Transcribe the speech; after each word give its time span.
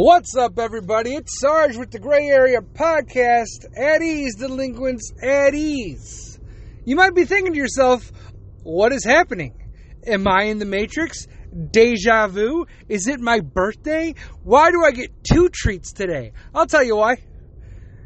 What's 0.00 0.36
up, 0.36 0.60
everybody? 0.60 1.16
It's 1.16 1.40
Sarge 1.40 1.76
with 1.76 1.90
the 1.90 1.98
Gray 1.98 2.28
Area 2.28 2.60
Podcast. 2.60 3.66
At 3.76 4.00
ease, 4.00 4.36
delinquents, 4.36 5.12
at 5.20 5.56
ease. 5.56 6.38
You 6.84 6.94
might 6.94 7.16
be 7.16 7.24
thinking 7.24 7.54
to 7.54 7.58
yourself, 7.58 8.12
what 8.62 8.92
is 8.92 9.02
happening? 9.02 9.60
Am 10.06 10.28
I 10.28 10.44
in 10.44 10.60
the 10.60 10.66
Matrix? 10.66 11.26
Deja 11.72 12.28
vu? 12.28 12.66
Is 12.88 13.08
it 13.08 13.18
my 13.18 13.40
birthday? 13.40 14.14
Why 14.44 14.70
do 14.70 14.84
I 14.84 14.92
get 14.92 15.10
two 15.24 15.48
treats 15.48 15.92
today? 15.92 16.30
I'll 16.54 16.68
tell 16.68 16.84
you 16.84 16.94
why. 16.94 17.16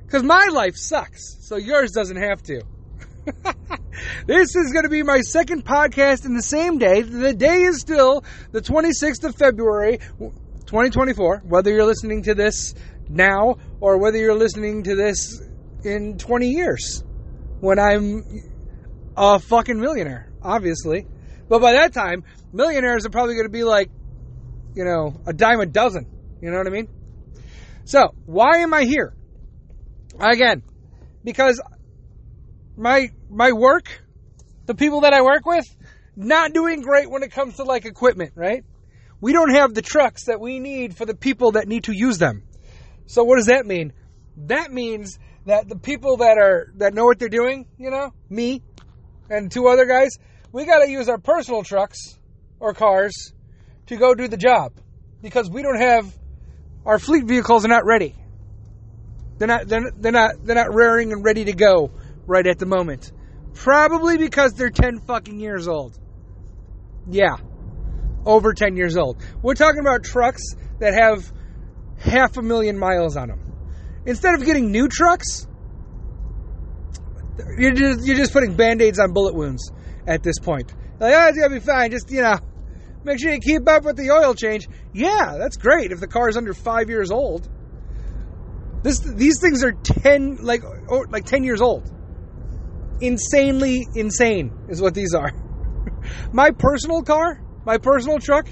Because 0.06 0.22
my 0.22 0.48
life 0.50 0.76
sucks, 0.76 1.46
so 1.46 1.56
yours 1.56 1.90
doesn't 1.90 2.16
have 2.16 2.42
to. 2.44 2.62
this 4.26 4.56
is 4.56 4.72
going 4.72 4.84
to 4.84 4.88
be 4.88 5.02
my 5.02 5.20
second 5.20 5.66
podcast 5.66 6.24
in 6.24 6.32
the 6.34 6.42
same 6.42 6.78
day. 6.78 7.02
The 7.02 7.34
day 7.34 7.64
is 7.64 7.82
still 7.82 8.24
the 8.50 8.62
26th 8.62 9.24
of 9.24 9.36
February, 9.36 10.00
2024. 10.72 11.42
Whether 11.44 11.70
you're 11.70 11.84
listening 11.84 12.22
to 12.22 12.34
this 12.34 12.74
now 13.06 13.58
or 13.78 13.98
whether 13.98 14.16
you're 14.16 14.34
listening 14.34 14.84
to 14.84 14.96
this 14.96 15.38
in 15.84 16.16
20 16.16 16.48
years 16.48 17.04
when 17.60 17.78
I'm 17.78 18.24
a 19.14 19.38
fucking 19.38 19.78
millionaire, 19.78 20.32
obviously. 20.40 21.06
But 21.50 21.60
by 21.60 21.72
that 21.72 21.92
time, 21.92 22.24
millionaires 22.54 23.04
are 23.04 23.10
probably 23.10 23.34
going 23.34 23.48
to 23.48 23.52
be 23.52 23.64
like, 23.64 23.90
you 24.74 24.86
know, 24.86 25.20
a 25.26 25.34
dime 25.34 25.60
a 25.60 25.66
dozen. 25.66 26.06
You 26.40 26.50
know 26.50 26.56
what 26.56 26.66
I 26.66 26.70
mean? 26.70 26.88
So, 27.84 28.14
why 28.24 28.60
am 28.60 28.72
I 28.72 28.84
here? 28.84 29.14
Again, 30.18 30.62
because 31.22 31.60
my 32.78 33.10
my 33.28 33.52
work, 33.52 33.90
the 34.64 34.74
people 34.74 35.02
that 35.02 35.12
I 35.12 35.20
work 35.20 35.44
with, 35.44 35.66
not 36.16 36.54
doing 36.54 36.80
great 36.80 37.10
when 37.10 37.22
it 37.22 37.30
comes 37.30 37.56
to 37.56 37.64
like 37.64 37.84
equipment, 37.84 38.32
right? 38.36 38.64
We 39.22 39.32
don't 39.32 39.54
have 39.54 39.72
the 39.72 39.82
trucks 39.82 40.24
that 40.24 40.40
we 40.40 40.58
need 40.58 40.96
for 40.96 41.06
the 41.06 41.14
people 41.14 41.52
that 41.52 41.68
need 41.68 41.84
to 41.84 41.92
use 41.92 42.18
them. 42.18 42.42
So 43.06 43.22
what 43.22 43.36
does 43.36 43.46
that 43.46 43.64
mean? 43.64 43.92
That 44.48 44.72
means 44.72 45.16
that 45.46 45.68
the 45.68 45.76
people 45.76 46.16
that 46.16 46.38
are 46.38 46.72
that 46.78 46.92
know 46.92 47.04
what 47.04 47.20
they're 47.20 47.28
doing, 47.28 47.66
you 47.78 47.90
know, 47.90 48.12
me 48.28 48.62
and 49.30 49.50
two 49.50 49.68
other 49.68 49.86
guys, 49.86 50.10
we 50.50 50.66
got 50.66 50.80
to 50.80 50.90
use 50.90 51.08
our 51.08 51.18
personal 51.18 51.62
trucks 51.62 52.18
or 52.58 52.74
cars 52.74 53.32
to 53.86 53.96
go 53.96 54.12
do 54.16 54.26
the 54.26 54.36
job 54.36 54.72
because 55.22 55.48
we 55.48 55.62
don't 55.62 55.80
have 55.80 56.12
our 56.84 56.98
fleet 56.98 57.24
vehicles 57.24 57.64
are 57.64 57.68
not 57.68 57.84
ready. 57.84 58.16
They're 59.38 59.46
not 59.46 59.68
they're, 59.68 59.92
they're 59.96 60.10
not 60.10 60.44
they're 60.44 60.56
not 60.56 60.74
raring 60.74 61.12
and 61.12 61.24
ready 61.24 61.44
to 61.44 61.52
go 61.52 61.92
right 62.26 62.46
at 62.46 62.58
the 62.58 62.66
moment. 62.66 63.12
Probably 63.54 64.18
because 64.18 64.54
they're 64.54 64.70
10 64.70 64.98
fucking 65.00 65.38
years 65.38 65.68
old. 65.68 65.96
Yeah. 67.08 67.36
Over 68.24 68.52
10 68.54 68.76
years 68.76 68.96
old. 68.96 69.22
We're 69.42 69.54
talking 69.54 69.80
about 69.80 70.04
trucks 70.04 70.42
that 70.78 70.94
have 70.94 71.32
half 71.98 72.36
a 72.36 72.42
million 72.42 72.78
miles 72.78 73.16
on 73.16 73.28
them. 73.28 73.40
Instead 74.06 74.34
of 74.34 74.44
getting 74.44 74.70
new 74.70 74.88
trucks, 74.88 75.46
you're 77.58 77.72
just, 77.72 78.06
you're 78.06 78.16
just 78.16 78.32
putting 78.32 78.54
band 78.54 78.82
aids 78.82 78.98
on 78.98 79.12
bullet 79.12 79.34
wounds 79.34 79.72
at 80.06 80.22
this 80.22 80.38
point. 80.38 80.72
Like, 81.00 81.14
oh, 81.14 81.28
it's 81.28 81.38
gonna 81.38 81.54
be 81.54 81.60
fine. 81.60 81.90
Just, 81.90 82.10
you 82.10 82.22
know, 82.22 82.38
make 83.04 83.20
sure 83.20 83.32
you 83.32 83.40
keep 83.40 83.68
up 83.68 83.84
with 83.84 83.96
the 83.96 84.10
oil 84.10 84.34
change. 84.34 84.68
Yeah, 84.92 85.36
that's 85.38 85.56
great 85.56 85.92
if 85.92 86.00
the 86.00 86.08
car 86.08 86.28
is 86.28 86.36
under 86.36 86.54
five 86.54 86.88
years 86.88 87.10
old. 87.10 87.48
This, 88.82 88.98
these 89.00 89.38
things 89.40 89.62
are 89.62 89.72
10, 89.72 90.38
like, 90.42 90.62
oh, 90.64 91.04
like 91.10 91.24
10 91.24 91.44
years 91.44 91.60
old 91.60 91.88
insanely 93.02 93.86
insane 93.94 94.52
is 94.68 94.80
what 94.80 94.94
these 94.94 95.14
are. 95.14 95.32
my 96.32 96.50
personal 96.52 97.02
car, 97.02 97.41
my 97.64 97.78
personal 97.78 98.18
truck, 98.18 98.48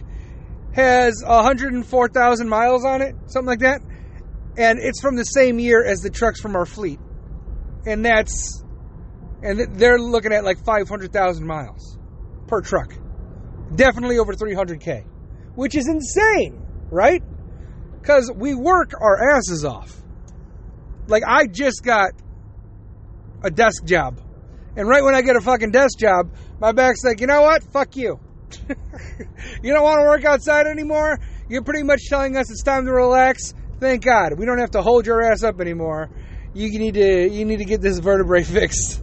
has 0.75 1.23
104,000 1.27 2.49
miles 2.49 2.85
on 2.85 3.03
it, 3.03 3.15
something 3.27 3.47
like 3.47 3.61
that. 3.61 3.81
And 4.57 4.79
it's 4.79 5.01
from 5.01 5.17
the 5.17 5.25
same 5.25 5.59
year 5.59 5.85
as 5.85 6.01
the 6.01 6.11
trucks 6.11 6.41
from 6.41 6.55
our 6.57 6.67
fleet. 6.67 7.01
And 7.87 8.05
that's, 8.05 8.63
and 9.43 9.79
they're 9.79 9.99
looking 9.99 10.33
at 10.33 10.45
like 10.45 10.65
500,000 10.65 11.47
miles 11.47 11.99
per 12.47 12.61
truck. 12.61 12.95
Definitely 13.75 14.19
over 14.19 14.35
300K, 14.35 15.05
which 15.55 15.77
is 15.77 15.89
insane, 15.89 16.67
right? 16.91 17.23
Because 18.01 18.31
we 18.35 18.55
work 18.55 18.93
our 19.01 19.37
asses 19.37 19.65
off. 19.65 19.97
Like, 21.07 21.23
I 21.27 21.47
just 21.47 21.83
got 21.83 22.13
a 23.43 23.51
desk 23.51 23.85
job 23.85 24.21
and 24.77 24.89
right 24.89 25.03
when 25.03 25.15
I 25.15 25.23
get 25.23 25.37
a 25.37 25.41
fucking 25.41 25.73
desk 25.73 25.99
job, 25.99 26.33
my 26.61 26.73
back's 26.73 27.03
like, 27.05 27.21
you 27.21 27.27
know 27.27 27.43
what? 27.43 27.65
Fuck 27.73 27.97
you. 27.97 28.21
you 29.63 29.73
don't 29.73 29.83
want 29.83 29.99
to 29.99 30.05
work 30.05 30.25
outside 30.25 30.67
anymore? 30.67 31.19
You're 31.49 31.63
pretty 31.63 31.83
much 31.83 32.01
telling 32.09 32.37
us 32.37 32.51
it's 32.51 32.63
time 32.63 32.87
to 32.87 32.93
relax. 32.93 33.55
Thank 33.79 34.05
God. 34.05 34.39
We 34.39 34.47
don't 34.47 34.59
have 34.59 34.73
to 34.73 34.83
hold 34.83 35.07
your 35.07 35.23
ass 35.23 35.43
up 35.43 35.61
anymore. 35.61 36.11
You 36.53 36.79
need 36.79 36.95
to 36.95 37.29
you 37.29 37.45
need 37.45 37.59
to 37.59 37.65
get 37.65 37.81
this 37.81 37.99
vertebrae 37.99 38.43
fixed. 38.45 39.03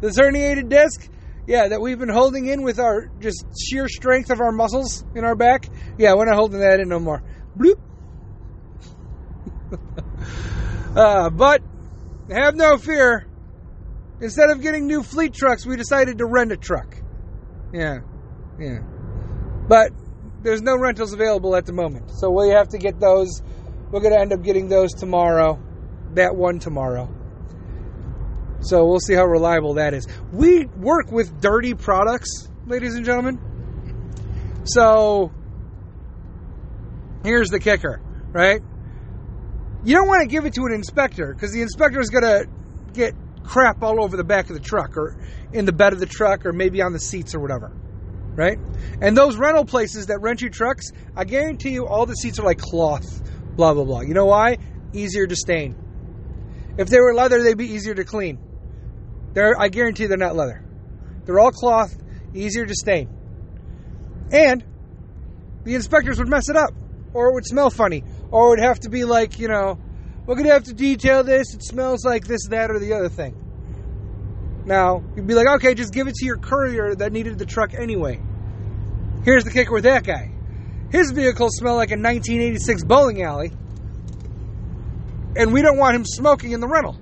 this 0.00 0.18
herniated 0.18 0.68
disc, 0.68 1.08
yeah, 1.46 1.68
that 1.68 1.80
we've 1.80 1.98
been 1.98 2.08
holding 2.08 2.46
in 2.46 2.62
with 2.62 2.78
our 2.78 3.10
just 3.20 3.44
sheer 3.58 3.88
strength 3.88 4.30
of 4.30 4.40
our 4.40 4.52
muscles 4.52 5.04
in 5.14 5.24
our 5.24 5.34
back. 5.34 5.66
Yeah, 5.98 6.14
we're 6.14 6.26
not 6.26 6.36
holding 6.36 6.60
that 6.60 6.80
in 6.80 6.88
no 6.88 7.00
more. 7.00 7.22
Bloop. 7.58 7.80
uh, 10.96 11.30
but 11.30 11.62
have 12.30 12.54
no 12.54 12.76
fear. 12.76 13.26
Instead 14.20 14.50
of 14.50 14.60
getting 14.60 14.86
new 14.86 15.02
fleet 15.02 15.32
trucks, 15.32 15.64
we 15.64 15.76
decided 15.76 16.18
to 16.18 16.26
rent 16.26 16.52
a 16.52 16.56
truck. 16.56 16.94
Yeah, 17.72 18.00
yeah. 18.60 18.80
But 19.68 19.92
there's 20.42 20.62
no 20.62 20.76
rentals 20.76 21.12
available 21.12 21.56
at 21.56 21.66
the 21.66 21.72
moment. 21.72 22.10
So 22.10 22.30
we 22.30 22.50
have 22.50 22.68
to 22.68 22.78
get 22.78 23.00
those. 23.00 23.42
We're 23.90 24.00
going 24.00 24.12
to 24.12 24.20
end 24.20 24.32
up 24.32 24.42
getting 24.42 24.68
those 24.68 24.92
tomorrow. 24.92 25.58
That 26.14 26.34
one 26.34 26.58
tomorrow. 26.58 27.08
So 28.60 28.86
we'll 28.86 29.00
see 29.00 29.14
how 29.14 29.24
reliable 29.24 29.74
that 29.74 29.94
is. 29.94 30.06
We 30.32 30.66
work 30.66 31.10
with 31.10 31.40
dirty 31.40 31.74
products, 31.74 32.48
ladies 32.66 32.94
and 32.94 33.04
gentlemen. 33.04 33.38
So 34.64 35.32
here's 37.24 37.48
the 37.48 37.60
kicker, 37.60 38.00
right? 38.32 38.60
You 39.82 39.94
don't 39.94 40.08
want 40.08 40.22
to 40.22 40.28
give 40.28 40.44
it 40.44 40.54
to 40.54 40.66
an 40.66 40.72
inspector 40.74 41.32
because 41.32 41.52
the 41.52 41.62
inspector 41.62 42.00
is 42.00 42.10
going 42.10 42.24
to 42.24 42.46
get 42.92 43.14
crap 43.44 43.82
all 43.82 44.02
over 44.02 44.16
the 44.16 44.24
back 44.24 44.50
of 44.50 44.54
the 44.54 44.60
truck 44.60 44.96
or 44.96 45.16
in 45.52 45.64
the 45.64 45.72
bed 45.72 45.94
of 45.94 46.00
the 46.00 46.06
truck 46.06 46.44
or 46.44 46.52
maybe 46.52 46.82
on 46.82 46.92
the 46.92 47.00
seats 47.00 47.34
or 47.34 47.40
whatever. 47.40 47.72
Right? 48.40 48.58
And 49.02 49.14
those 49.14 49.36
rental 49.36 49.66
places 49.66 50.06
that 50.06 50.22
rent 50.22 50.40
you 50.40 50.48
trucks, 50.48 50.92
I 51.14 51.24
guarantee 51.24 51.72
you 51.72 51.86
all 51.86 52.06
the 52.06 52.14
seats 52.14 52.38
are 52.38 52.42
like 52.42 52.56
cloth, 52.56 53.20
blah, 53.54 53.74
blah, 53.74 53.84
blah. 53.84 54.00
You 54.00 54.14
know 54.14 54.24
why? 54.24 54.56
Easier 54.94 55.26
to 55.26 55.36
stain. 55.36 55.76
If 56.78 56.88
they 56.88 57.00
were 57.00 57.12
leather, 57.12 57.42
they'd 57.42 57.58
be 57.58 57.66
easier 57.66 57.94
to 57.94 58.04
clean. 58.04 58.38
They're, 59.34 59.60
I 59.60 59.68
guarantee 59.68 60.06
they're 60.06 60.16
not 60.16 60.36
leather. 60.36 60.64
They're 61.26 61.38
all 61.38 61.50
cloth, 61.50 61.94
easier 62.34 62.64
to 62.64 62.74
stain. 62.74 63.10
And 64.32 64.64
the 65.64 65.74
inspectors 65.74 66.18
would 66.18 66.28
mess 66.28 66.48
it 66.48 66.56
up, 66.56 66.72
or 67.12 67.28
it 67.28 67.34
would 67.34 67.44
smell 67.44 67.68
funny, 67.68 68.04
or 68.30 68.46
it 68.46 68.48
would 68.50 68.60
have 68.60 68.80
to 68.80 68.88
be 68.88 69.04
like, 69.04 69.38
you 69.38 69.48
know, 69.48 69.78
we're 70.24 70.36
going 70.36 70.46
to 70.46 70.54
have 70.54 70.64
to 70.64 70.72
detail 70.72 71.24
this. 71.24 71.52
It 71.52 71.62
smells 71.62 72.06
like 72.06 72.26
this, 72.26 72.46
that, 72.48 72.70
or 72.70 72.78
the 72.78 72.94
other 72.94 73.10
thing. 73.10 73.36
Now, 74.64 75.04
you'd 75.14 75.26
be 75.26 75.34
like, 75.34 75.48
okay, 75.56 75.74
just 75.74 75.92
give 75.92 76.08
it 76.08 76.14
to 76.14 76.24
your 76.24 76.38
courier 76.38 76.94
that 76.94 77.12
needed 77.12 77.38
the 77.38 77.44
truck 77.44 77.74
anyway. 77.74 78.22
Here's 79.24 79.44
the 79.44 79.50
kicker 79.50 79.72
with 79.72 79.84
that 79.84 80.04
guy 80.04 80.32
his 80.90 81.12
vehicle 81.12 81.48
smelled 81.50 81.76
like 81.76 81.90
a 81.90 81.94
1986 81.94 82.84
bowling 82.84 83.22
alley, 83.22 83.52
and 85.36 85.52
we 85.52 85.62
don't 85.62 85.78
want 85.78 85.94
him 85.94 86.04
smoking 86.04 86.50
in 86.50 86.60
the 86.60 86.66
rental. 86.66 86.98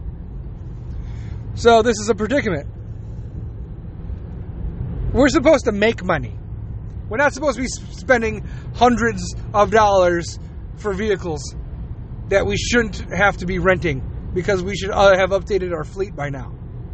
So, 1.55 1.83
this 1.83 1.99
is 1.99 2.09
a 2.09 2.15
predicament. 2.15 2.69
We're 5.13 5.29
supposed 5.29 5.65
to 5.65 5.73
make 5.73 6.05
money. 6.05 6.39
We're 7.09 7.17
not 7.17 7.33
supposed 7.33 7.57
to 7.57 7.63
be 7.63 7.69
spending 7.69 8.47
hundreds 8.75 9.35
of 9.55 9.71
dollars 9.71 10.39
for 10.77 10.93
vehicles 10.93 11.57
that 12.29 12.47
we 12.47 12.59
shouldn't 12.59 13.13
have 13.13 13.39
to 13.39 13.47
be 13.47 13.59
renting 13.59 14.31
because 14.35 14.63
we 14.63 14.77
should 14.77 14.91
uh, 14.91 15.17
have 15.17 15.31
updated 15.31 15.73
our 15.73 15.85
fleet 15.85 16.15
by 16.15 16.29
now. 16.29 16.53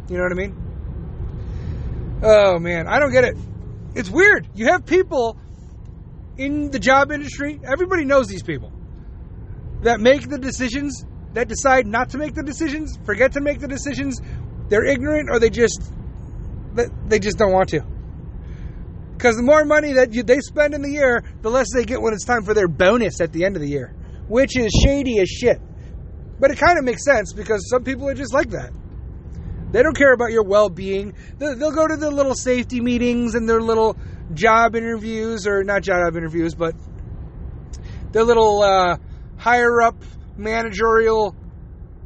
You 0.09 0.17
know 0.17 0.23
what 0.23 0.31
I 0.31 0.35
mean? 0.35 2.21
Oh 2.23 2.57
man, 2.57 2.87
I 2.87 2.99
don't 2.99 3.11
get 3.11 3.25
it. 3.25 3.35
It's 3.95 4.09
weird. 4.09 4.47
You 4.53 4.67
have 4.67 4.85
people 4.85 5.37
in 6.37 6.69
the 6.69 6.79
job 6.79 7.11
industry, 7.11 7.59
everybody 7.63 8.05
knows 8.05 8.27
these 8.27 8.43
people 8.43 8.71
that 9.81 9.99
make 9.99 10.29
the 10.29 10.37
decisions, 10.37 11.05
that 11.33 11.47
decide 11.47 11.87
not 11.87 12.09
to 12.09 12.17
make 12.17 12.33
the 12.33 12.43
decisions, 12.43 12.97
forget 13.05 13.33
to 13.33 13.41
make 13.41 13.59
the 13.59 13.67
decisions. 13.67 14.19
They're 14.67 14.85
ignorant 14.85 15.29
or 15.31 15.39
they 15.39 15.49
just 15.49 15.81
they 17.07 17.19
just 17.19 17.37
don't 17.37 17.53
want 17.53 17.69
to. 17.69 17.81
Because 19.13 19.37
the 19.37 19.43
more 19.43 19.63
money 19.63 19.93
that 19.93 20.13
you, 20.13 20.23
they 20.23 20.39
spend 20.41 20.73
in 20.73 20.81
the 20.81 20.89
year, 20.89 21.23
the 21.41 21.49
less 21.49 21.67
they 21.73 21.85
get 21.85 22.01
when 22.01 22.13
it's 22.13 22.25
time 22.25 22.43
for 22.43 22.53
their 22.53 22.67
bonus 22.67 23.21
at 23.21 23.31
the 23.31 23.45
end 23.45 23.55
of 23.55 23.61
the 23.61 23.69
year 23.69 23.95
which 24.27 24.57
is 24.57 24.71
shady 24.83 25.19
as 25.19 25.29
shit. 25.29 25.59
But 26.39 26.51
it 26.51 26.57
kind 26.57 26.77
of 26.77 26.83
makes 26.83 27.03
sense 27.05 27.33
because 27.33 27.69
some 27.69 27.83
people 27.83 28.07
are 28.09 28.13
just 28.13 28.33
like 28.33 28.49
that. 28.49 28.71
They 29.75 29.83
don't 29.83 29.97
care 29.97 30.13
about 30.13 30.31
your 30.31 30.43
well 30.43 30.69
being. 30.69 31.15
They'll 31.37 31.73
go 31.73 31.85
to 31.85 31.97
the 31.97 32.09
little 32.09 32.33
safety 32.33 32.79
meetings 32.79 33.35
and 33.35 33.49
their 33.49 33.59
little 33.59 33.97
job 34.33 34.73
interviews, 34.73 35.45
or 35.45 35.65
not 35.65 35.81
job 35.81 36.15
interviews, 36.15 36.55
but 36.55 36.75
their 38.13 38.23
little 38.23 38.61
uh, 38.61 38.95
higher 39.35 39.81
up 39.81 40.01
managerial 40.37 41.35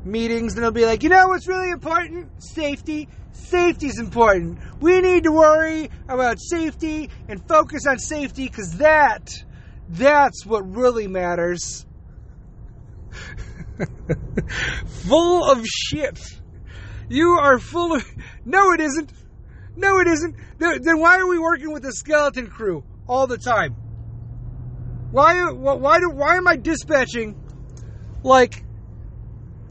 meetings, 0.04 0.56
and 0.56 0.64
they'll 0.64 0.72
be 0.72 0.88
like, 0.88 1.04
you 1.04 1.10
know 1.10 1.28
what's 1.28 1.48
really 1.48 1.70
important? 1.70 2.42
Safety. 2.42 3.08
Safety's 3.34 4.00
important. 4.00 4.58
We 4.82 5.00
need 5.02 5.26
to 5.26 5.32
worry 5.32 5.92
about 6.08 6.42
safety 6.42 7.12
and 7.28 7.48
focus 7.48 7.86
on 7.88 8.00
safety 8.00 8.48
because 8.48 8.78
that, 8.78 9.30
that's 9.90 10.44
what 10.44 10.68
really 10.76 11.08
matters. 11.08 11.86
full 15.06 15.44
of 15.52 15.64
shit. 15.68 16.20
You 17.10 17.32
are 17.42 17.60
full 17.60 17.96
of. 17.96 18.06
No, 18.46 18.72
it 18.72 18.80
isn't. 18.80 19.12
No, 19.76 20.00
it 20.00 20.08
isn't. 20.08 20.36
Then 20.58 21.00
why 21.00 21.20
are 21.20 21.28
we 21.28 21.38
working 21.38 21.72
with 21.72 21.86
a 21.86 21.92
skeleton 21.92 22.48
crew 22.48 22.84
all 23.08 23.28
the 23.28 23.38
time? 23.38 23.76
Why? 25.12 25.52
Why 25.52 26.00
do? 26.00 26.10
Why 26.12 26.38
am 26.38 26.48
I 26.48 26.56
dispatching 26.56 27.36
like 28.24 28.64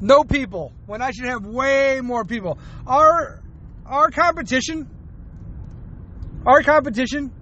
no 0.00 0.23
people 0.23 0.73
when 0.87 1.02
I 1.02 1.11
should 1.11 1.26
have 1.26 1.44
way 1.46 2.00
more 2.00 2.25
people? 2.25 2.58
Our 2.87 3.43
our 3.87 4.11
competition, 4.11 4.88
our 6.46 6.62
competition. 6.62 7.32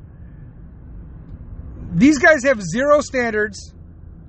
These 1.94 2.19
guys 2.19 2.44
have 2.44 2.62
zero 2.62 3.00
standards 3.00 3.75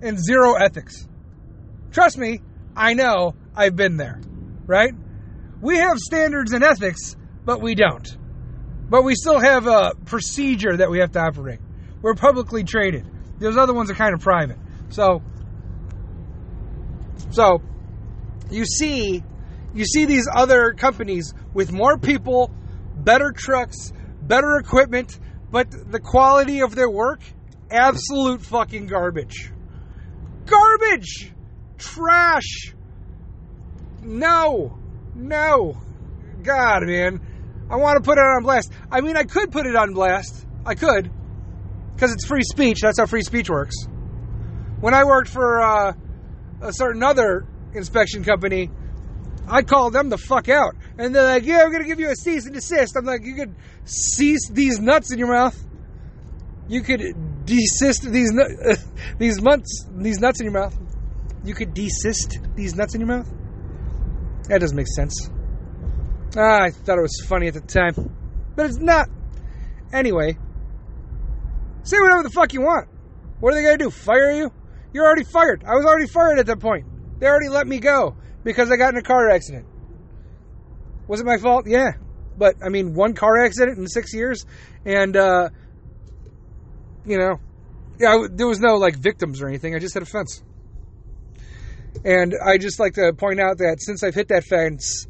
and 0.02 0.18
zero 0.20 0.56
ethics. 0.56 1.08
Trust 1.92 2.18
me, 2.18 2.42
I 2.76 2.94
know. 2.94 3.36
I've 3.56 3.76
been 3.76 3.98
there, 3.98 4.22
right? 4.66 4.94
We 5.62 5.78
have 5.78 5.98
standards 5.98 6.54
and 6.54 6.64
ethics, 6.64 7.16
but 7.46 7.62
we 7.62 7.76
don't. 7.76 8.08
But 8.90 9.04
we 9.04 9.16
still 9.16 9.40
have 9.40 9.68
a 9.68 9.94
procedure 10.06 10.78
that 10.78 10.90
we 10.90 11.00
have 11.00 11.12
to 11.14 11.20
operate. 11.20 11.60
We're 12.02 12.14
publicly 12.14 12.64
traded. 12.64 13.06
Those 13.40 13.58
other 13.58 13.74
ones 13.74 13.90
are 13.90 13.96
kind 13.96 14.14
of 14.14 14.22
private. 14.22 14.58
So, 14.90 15.22
so 17.32 17.62
you 18.50 18.66
see, 18.66 19.24
you 19.74 19.86
see 19.86 20.06
these 20.06 20.28
other 20.34 20.74
companies 20.74 21.34
with 21.54 21.72
more 21.72 21.98
people, 21.98 22.52
better 22.96 23.32
trucks, 23.32 23.92
better 24.22 24.58
equipment, 24.58 25.20
but 25.52 25.68
the 25.92 26.00
quality 26.00 26.62
of 26.62 26.76
their 26.76 26.90
work, 26.90 27.22
absolute 27.72 28.42
fucking 28.42 28.88
garbage. 28.88 29.52
Garbage! 30.46 31.34
Trash! 31.78 32.74
No! 34.02 34.80
No! 35.18 35.78
God, 36.44 36.84
man. 36.84 37.20
I 37.70 37.76
want 37.76 37.98
to 37.98 38.04
put 38.04 38.18
it 38.18 38.22
on 38.22 38.44
blast. 38.44 38.72
I 38.92 39.02
mean, 39.02 39.18
I 39.18 39.24
could 39.24 39.52
put 39.52 39.66
it 39.66 39.76
on 39.76 39.94
blast. 39.94 40.46
I 40.66 40.76
could. 40.76 41.12
Because 41.94 42.14
it's 42.14 42.26
free 42.26 42.44
speech. 42.44 42.80
That's 42.82 43.00
how 43.00 43.06
free 43.06 43.24
speech 43.24 43.50
works. 43.50 43.76
When 44.80 44.94
I 44.94 45.04
worked 45.04 45.30
for 45.30 45.62
uh, 45.62 45.94
a 46.62 46.72
certain 46.72 47.04
other 47.04 47.46
inspection 47.74 48.24
company, 48.24 48.70
I 49.50 49.64
called 49.64 49.94
them 49.94 50.10
the 50.10 50.18
fuck 50.18 50.48
out. 50.50 50.76
And 50.98 51.14
they're 51.14 51.24
like, 51.24 51.46
yeah, 51.46 51.64
I'm 51.64 51.72
going 51.72 51.82
to 51.82 51.88
give 51.88 52.00
you 52.00 52.10
a 52.10 52.16
cease 52.16 52.46
and 52.46 52.54
desist. 52.54 52.96
I'm 52.96 53.06
like, 53.06 53.26
you 53.26 53.36
could 53.36 53.56
cease 53.86 54.50
these 54.50 54.80
nuts 54.80 55.12
in 55.12 55.20
your 55.20 55.34
mouth. 55.34 55.58
You 56.70 56.82
could 56.82 57.02
desist 57.46 58.04
these, 58.04 58.32
these, 59.18 59.42
nuts, 59.42 59.86
these 59.92 60.20
nuts 60.20 60.40
in 60.40 60.46
your 60.46 60.54
mouth 60.54 60.78
you 61.48 61.54
could 61.54 61.74
desist 61.74 62.40
these 62.56 62.76
nuts 62.76 62.94
in 62.94 63.02
your 63.02 63.08
mouth? 63.08 63.32
That 64.48 64.60
doesn't 64.60 64.78
make 64.78 64.88
sense. 64.88 65.30
Ah, 66.38 66.64
I 66.64 66.72
thought 66.72 66.98
it 66.98 67.02
was 67.02 67.26
funny 67.28 67.48
at 67.48 67.54
the 67.54 67.62
time, 67.62 67.94
but 68.56 68.66
it's 68.66 68.78
not. 68.78 69.08
Anyway, 69.94 70.38
say 71.84 72.00
whatever 72.00 72.24
the 72.24 72.30
fuck 72.30 72.54
you 72.54 72.62
want. 72.62 72.88
What 73.40 73.54
are 73.54 73.56
they 73.56 73.64
gonna 73.64 73.78
do? 73.78 73.90
Fire 73.90 74.32
you? 74.32 74.52
You're 74.94 75.06
already 75.06 75.24
fired. 75.24 75.64
I 75.66 75.76
was 75.76 75.86
already 75.86 76.08
fired 76.08 76.40
at 76.40 76.46
that 76.48 76.60
point. 76.60 76.86
They 77.20 77.28
already 77.28 77.50
let 77.50 77.68
me 77.68 77.80
go 77.80 78.16
because 78.44 78.72
I 78.72 78.78
got 78.78 78.94
in 78.94 78.98
a 78.98 79.04
car 79.04 79.30
accident. 79.30 79.66
Was 81.08 81.20
it 81.20 81.26
my 81.26 81.38
fault? 81.38 81.66
Yeah. 81.68 81.92
But, 82.38 82.56
I 82.64 82.70
mean, 82.70 82.94
one 82.94 83.14
car 83.14 83.44
accident 83.44 83.78
in 83.78 83.88
six 83.88 84.14
years, 84.14 84.46
and, 84.86 85.18
uh, 85.18 85.50
you 87.06 87.18
know, 87.18 87.40
yeah, 88.00 88.28
there 88.32 88.48
was 88.48 88.60
no, 88.60 88.76
like, 88.76 88.96
victims 88.96 89.42
or 89.42 89.48
anything. 89.48 89.76
I 89.76 89.80
just 89.80 89.96
had 89.96 90.04
a 90.04 90.06
fence. 90.06 90.44
And 92.08 92.34
I 92.42 92.58
just 92.58 92.80
like 92.80 92.94
to 92.94 93.12
point 93.12 93.42
out 93.42 93.58
that 93.58 93.82
since 93.82 94.02
I've 94.02 94.16
hit 94.16 94.30
that 94.30 94.46
fence, 94.46 95.08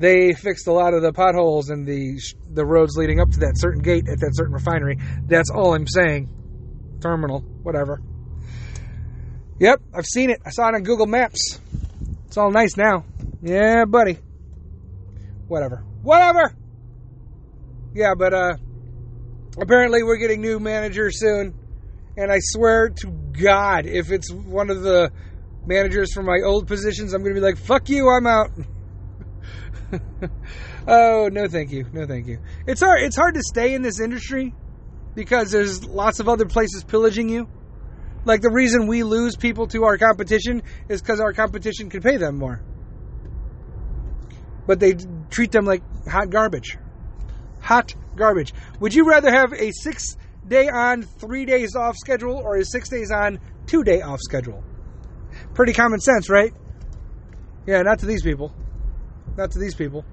they 0.00 0.32
fixed 0.32 0.66
a 0.66 0.72
lot 0.72 0.92
of 0.92 1.00
the 1.00 1.12
potholes 1.12 1.70
and 1.70 1.86
the 1.86 2.20
the 2.50 2.66
roads 2.66 2.96
leading 2.96 3.20
up 3.20 3.30
to 3.30 3.38
that 3.40 3.52
certain 3.54 3.80
gate 3.80 4.08
at 4.10 4.18
that 4.18 4.32
certain 4.34 4.52
refinery. 4.52 4.98
That's 5.24 5.50
all 5.50 5.72
I'm 5.72 5.86
saying. 5.86 6.28
Terminal, 7.00 7.42
whatever. 7.62 8.02
Yep, 9.60 9.82
I've 9.94 10.04
seen 10.04 10.30
it. 10.30 10.40
I 10.44 10.50
saw 10.50 10.68
it 10.70 10.74
on 10.74 10.82
Google 10.82 11.06
Maps. 11.06 11.60
It's 12.26 12.36
all 12.36 12.50
nice 12.50 12.76
now. 12.76 13.04
Yeah, 13.40 13.84
buddy. 13.84 14.18
Whatever. 15.46 15.84
Whatever. 16.02 16.56
Yeah, 17.94 18.14
but 18.18 18.34
uh 18.34 18.56
apparently 19.60 20.02
we're 20.02 20.16
getting 20.16 20.40
new 20.40 20.58
managers 20.58 21.20
soon. 21.20 21.54
And 22.16 22.32
I 22.32 22.38
swear 22.40 22.88
to 22.88 23.06
God, 23.40 23.86
if 23.86 24.10
it's 24.10 24.32
one 24.32 24.70
of 24.70 24.82
the 24.82 25.12
managers 25.66 26.12
from 26.12 26.26
my 26.26 26.40
old 26.44 26.66
positions, 26.66 27.14
I'm 27.14 27.22
going 27.22 27.34
to 27.34 27.40
be 27.40 27.44
like, 27.44 27.58
fuck 27.58 27.88
you, 27.88 28.08
I'm 28.08 28.26
out. 28.26 28.50
oh, 30.88 31.28
no 31.30 31.48
thank 31.48 31.70
you. 31.70 31.86
No 31.92 32.06
thank 32.06 32.26
you. 32.26 32.38
It's 32.66 32.80
hard 32.80 33.02
it's 33.02 33.16
hard 33.16 33.34
to 33.34 33.42
stay 33.42 33.74
in 33.74 33.82
this 33.82 34.00
industry 34.00 34.54
because 35.14 35.50
there's 35.50 35.84
lots 35.84 36.20
of 36.20 36.28
other 36.28 36.46
places 36.46 36.84
pillaging 36.84 37.28
you. 37.28 37.48
Like 38.24 38.40
the 38.40 38.50
reason 38.50 38.86
we 38.86 39.02
lose 39.02 39.36
people 39.36 39.66
to 39.68 39.84
our 39.84 39.98
competition 39.98 40.62
is 40.88 41.02
cuz 41.02 41.20
our 41.20 41.32
competition 41.32 41.90
can 41.90 42.00
pay 42.00 42.16
them 42.16 42.36
more. 42.36 42.62
But 44.66 44.80
they 44.80 44.94
treat 45.30 45.50
them 45.52 45.64
like 45.64 45.82
hot 46.06 46.30
garbage. 46.30 46.78
Hot 47.60 47.94
garbage. 48.16 48.54
Would 48.80 48.94
you 48.94 49.08
rather 49.08 49.30
have 49.30 49.52
a 49.52 49.72
6 49.72 50.16
day 50.46 50.68
on, 50.68 51.02
3 51.02 51.44
days 51.44 51.74
off 51.74 51.96
schedule 51.96 52.36
or 52.36 52.56
a 52.56 52.64
6 52.64 52.88
days 52.88 53.10
on, 53.10 53.40
2 53.66 53.82
day 53.82 54.00
off 54.02 54.20
schedule? 54.20 54.62
Pretty 55.54 55.72
common 55.72 56.00
sense, 56.00 56.30
right? 56.30 56.52
Yeah, 57.66 57.82
not 57.82 57.98
to 58.00 58.06
these 58.06 58.22
people. 58.22 58.54
Not 59.36 59.50
to 59.52 59.58
these 59.58 59.74
people. 59.74 60.04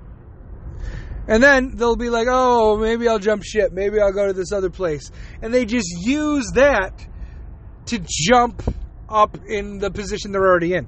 And 1.27 1.43
then 1.43 1.75
they'll 1.75 1.95
be 1.95 2.09
like, 2.09 2.27
oh, 2.29 2.77
maybe 2.77 3.07
I'll 3.07 3.19
jump 3.19 3.43
ship. 3.43 3.71
Maybe 3.71 3.99
I'll 3.99 4.11
go 4.11 4.27
to 4.27 4.33
this 4.33 4.51
other 4.51 4.69
place. 4.69 5.11
And 5.41 5.53
they 5.53 5.65
just 5.65 5.87
use 5.99 6.51
that 6.55 7.05
to 7.87 7.99
jump 8.07 8.63
up 9.07 9.37
in 9.47 9.77
the 9.77 9.91
position 9.91 10.31
they're 10.31 10.45
already 10.45 10.73
in. 10.73 10.87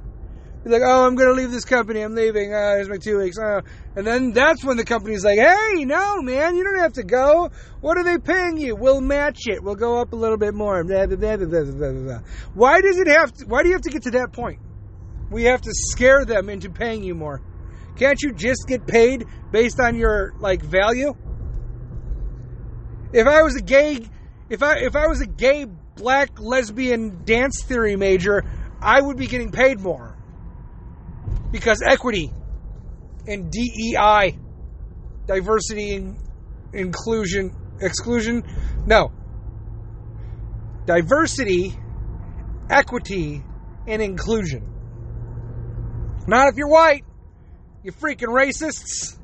Be 0.64 0.70
like, 0.70 0.84
oh, 0.86 1.08
I'm 1.08 1.16
going 1.16 1.30
to 1.30 1.34
leave 1.34 1.50
this 1.50 1.66
company. 1.66 2.02
I'm 2.02 2.14
leaving. 2.14 2.54
Uh, 2.54 2.76
here's 2.76 2.90
my 2.90 2.98
two 2.98 3.18
weeks. 3.18 3.38
Uh, 3.40 3.62
and 3.96 4.06
then 4.06 4.32
that's 4.32 4.64
when 4.64 4.78
the 4.78 4.86
company's 4.86 5.26
like, 5.26 5.40
hey, 5.40 5.86
no, 5.86 6.22
man, 6.22 6.56
you 6.56 6.64
don't 6.64 6.80
have 6.80 6.94
to 6.94 7.04
go. 7.04 7.50
What 7.80 7.98
are 7.98 8.04
they 8.04 8.20
paying 8.20 8.58
you? 8.58 8.76
We'll 8.76 9.02
match 9.02 9.48
it. 9.48 9.64
We'll 9.64 9.76
go 9.76 10.00
up 10.00 10.14
a 10.14 10.16
little 10.16 10.38
bit 10.38 10.54
more. 10.54 10.84
Blah, 10.84 11.08
blah, 11.08 11.36
blah, 11.38 12.20
why 12.54 12.82
does 12.82 13.00
it 13.00 13.08
have 13.08 13.34
to, 13.34 13.46
why 13.46 13.64
do 13.64 13.70
you 13.70 13.74
have 13.74 13.82
to 13.82 13.90
get 13.90 14.04
to 14.04 14.12
that 14.12 14.34
point? 14.34 14.60
We 15.32 15.46
have 15.46 15.62
to 15.62 15.72
scare 15.74 16.26
them 16.26 16.50
into 16.50 16.70
paying 16.70 17.04
you 17.04 17.16
more. 17.16 17.42
Can't 17.96 18.22
you 18.22 18.34
just 18.34 18.68
get 18.68 18.86
paid 18.86 19.26
based 19.52 19.80
on 19.80 19.96
your 19.96 20.34
like 20.40 20.62
value? 20.62 21.16
If 23.14 23.28
I 23.28 23.42
was 23.42 23.56
a 23.56 23.62
gay 23.62 24.06
if 24.52 24.62
I 24.62 24.80
if 24.80 24.96
I 24.98 25.08
was 25.08 25.22
a 25.22 25.26
gay 25.26 25.66
black 25.96 26.40
lesbian 26.40 27.24
dance 27.24 27.64
theory 27.64 27.96
major, 27.96 28.44
I 28.82 29.00
would 29.00 29.18
be 29.18 29.28
getting 29.28 29.52
paid 29.52 29.80
more. 29.80 30.11
Because 31.52 31.82
equity 31.86 32.32
and 33.28 33.52
DEI, 33.52 34.38
diversity 35.28 35.96
and 35.96 36.18
inclusion, 36.74 37.56
exclusion, 37.82 38.44
no. 38.86 39.12
Diversity, 40.86 41.76
equity, 42.70 43.44
and 43.88 44.02
inclusion. 44.02 44.68
Not 46.28 46.50
if 46.50 46.56
you're 46.56 46.68
white, 46.68 47.04
you 47.84 47.92
freaking 47.92 48.30
racists. 48.30 49.18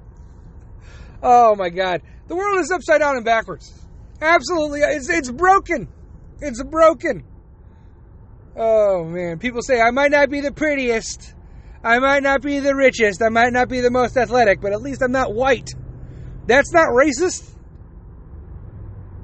Oh 1.22 1.55
my 1.55 1.69
God. 1.69 2.01
The 2.27 2.36
world 2.36 2.60
is 2.60 2.72
upside 2.72 3.00
down 3.00 3.15
and 3.15 3.25
backwards. 3.25 3.74
Absolutely. 4.22 4.81
It's, 4.81 5.10
it's 5.10 5.31
broken. 5.31 5.88
It's 6.41 6.62
broken. 6.63 7.24
Oh 8.55 9.03
man. 9.03 9.39
People 9.39 9.62
say, 9.62 9.79
I 9.79 9.91
might 9.91 10.12
not 10.12 10.29
be 10.29 10.41
the 10.41 10.51
prettiest. 10.51 11.34
I 11.84 12.00
might 12.00 12.24
not 12.24 12.41
be 12.41 12.60
the 12.60 12.75
richest, 12.75 13.22
I 13.22 13.29
might 13.29 13.53
not 13.53 13.69
be 13.69 13.81
the 13.81 13.91
most 13.91 14.17
athletic, 14.17 14.62
but 14.62 14.74
at 14.74 14.81
least 14.81 15.01
I'm 15.01 15.12
not 15.12 15.34
white. 15.34 15.69
That's 16.48 16.72
not 16.74 16.88
racist. 16.88 17.53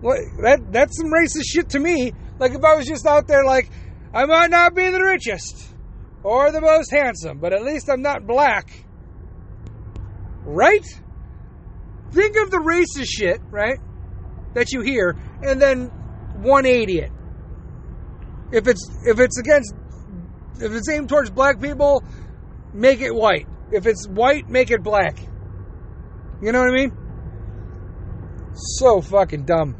What 0.02 0.20
that 0.42 0.60
that's 0.72 0.98
some 0.98 1.12
racist 1.12 1.46
shit 1.46 1.70
to 1.70 1.80
me. 1.80 2.12
Like 2.38 2.52
if 2.52 2.64
I 2.64 2.76
was 2.76 2.86
just 2.86 3.06
out 3.06 3.28
there 3.28 3.46
like 3.46 3.70
I 4.14 4.26
might 4.26 4.50
not 4.50 4.76
be 4.76 4.90
the 4.90 5.02
richest 5.02 5.74
or 6.24 6.52
the 6.52 6.62
most 6.62 6.92
handsome, 6.92 7.40
but 7.40 7.54
at 7.54 7.64
least 7.64 7.90
I'm 7.90 8.02
not 8.02 8.28
black. 8.28 8.70
Right? 10.44 10.86
Think 12.12 12.36
of 12.36 12.52
the 12.52 12.58
racist 12.58 13.08
shit, 13.08 13.40
right? 13.50 13.80
That 14.54 14.72
you 14.74 14.82
hear 14.82 15.18
and 15.42 15.62
then 15.62 15.88
180 16.42 17.00
it. 17.00 17.12
If 18.52 18.68
it's 18.68 18.86
if 19.06 19.20
it's 19.20 19.40
against 19.40 19.74
if 20.60 20.72
it's 20.74 20.90
aimed 20.90 21.10
towards 21.10 21.30
black 21.30 21.62
people, 21.62 22.04
make 22.74 23.02
it 23.02 23.14
white. 23.14 23.48
If 23.72 23.86
it's 23.86 24.08
white, 24.08 24.50
make 24.50 24.72
it 24.72 24.84
black. 24.84 25.18
You 26.42 26.52
know 26.52 26.60
what 26.60 26.70
I 26.70 26.74
mean? 26.74 26.98
So 28.56 29.02
fucking 29.02 29.46
dumb. 29.46 29.78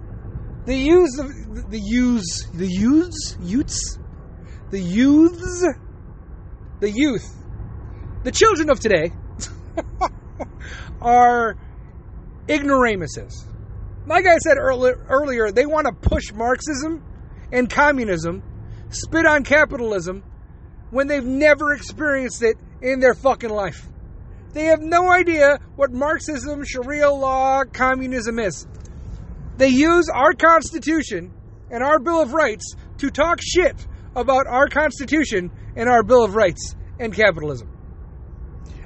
The 0.66 0.92
of 1.20 1.70
the 1.70 1.80
use 1.80 2.48
the 2.54 2.68
youths 2.68 3.38
youths 3.42 4.00
the 4.72 4.80
youths 4.80 5.68
the 6.80 6.90
youth 6.90 7.36
the 8.24 8.32
children 8.32 8.70
of 8.70 8.80
today 8.80 9.12
are 11.02 11.58
ignoramuses. 12.48 13.46
Like 14.06 14.26
I 14.26 14.38
said 14.38 14.58
earlier, 14.58 15.52
they 15.52 15.66
want 15.66 15.88
to 15.88 16.10
push 16.10 16.32
Marxism 16.34 17.04
and 17.52 17.70
communism, 17.70 18.42
spit 18.90 19.26
on 19.26 19.44
capitalism, 19.44 20.24
when 20.92 21.08
they've 21.08 21.26
never 21.26 21.74
experienced 21.74 22.42
it 22.44 22.58
in 22.84 23.00
their 23.00 23.16
fucking 23.16 23.50
life. 23.50 23.88
They 24.52 24.66
have 24.66 24.82
no 24.82 25.10
idea 25.10 25.58
what 25.76 25.92
Marxism, 25.92 26.64
Sharia 26.64 27.10
law, 27.10 27.64
communism 27.64 28.38
is. 28.38 28.68
They 29.58 29.70
use 29.70 30.10
our 30.14 30.34
Constitution 30.34 31.34
and 31.72 31.84
our 31.84 31.98
Bill 32.00 32.22
of 32.22 32.34
Rights 32.34 32.76
to 33.00 33.10
talk 33.10 33.40
shit 33.42 33.88
about 34.16 34.46
our 34.46 34.68
Constitution 34.68 35.50
and 35.76 35.90
our 35.90 36.04
Bill 36.04 36.24
of 36.24 36.36
Rights 36.36 36.76
and 37.00 37.14
capitalism. 37.14 37.70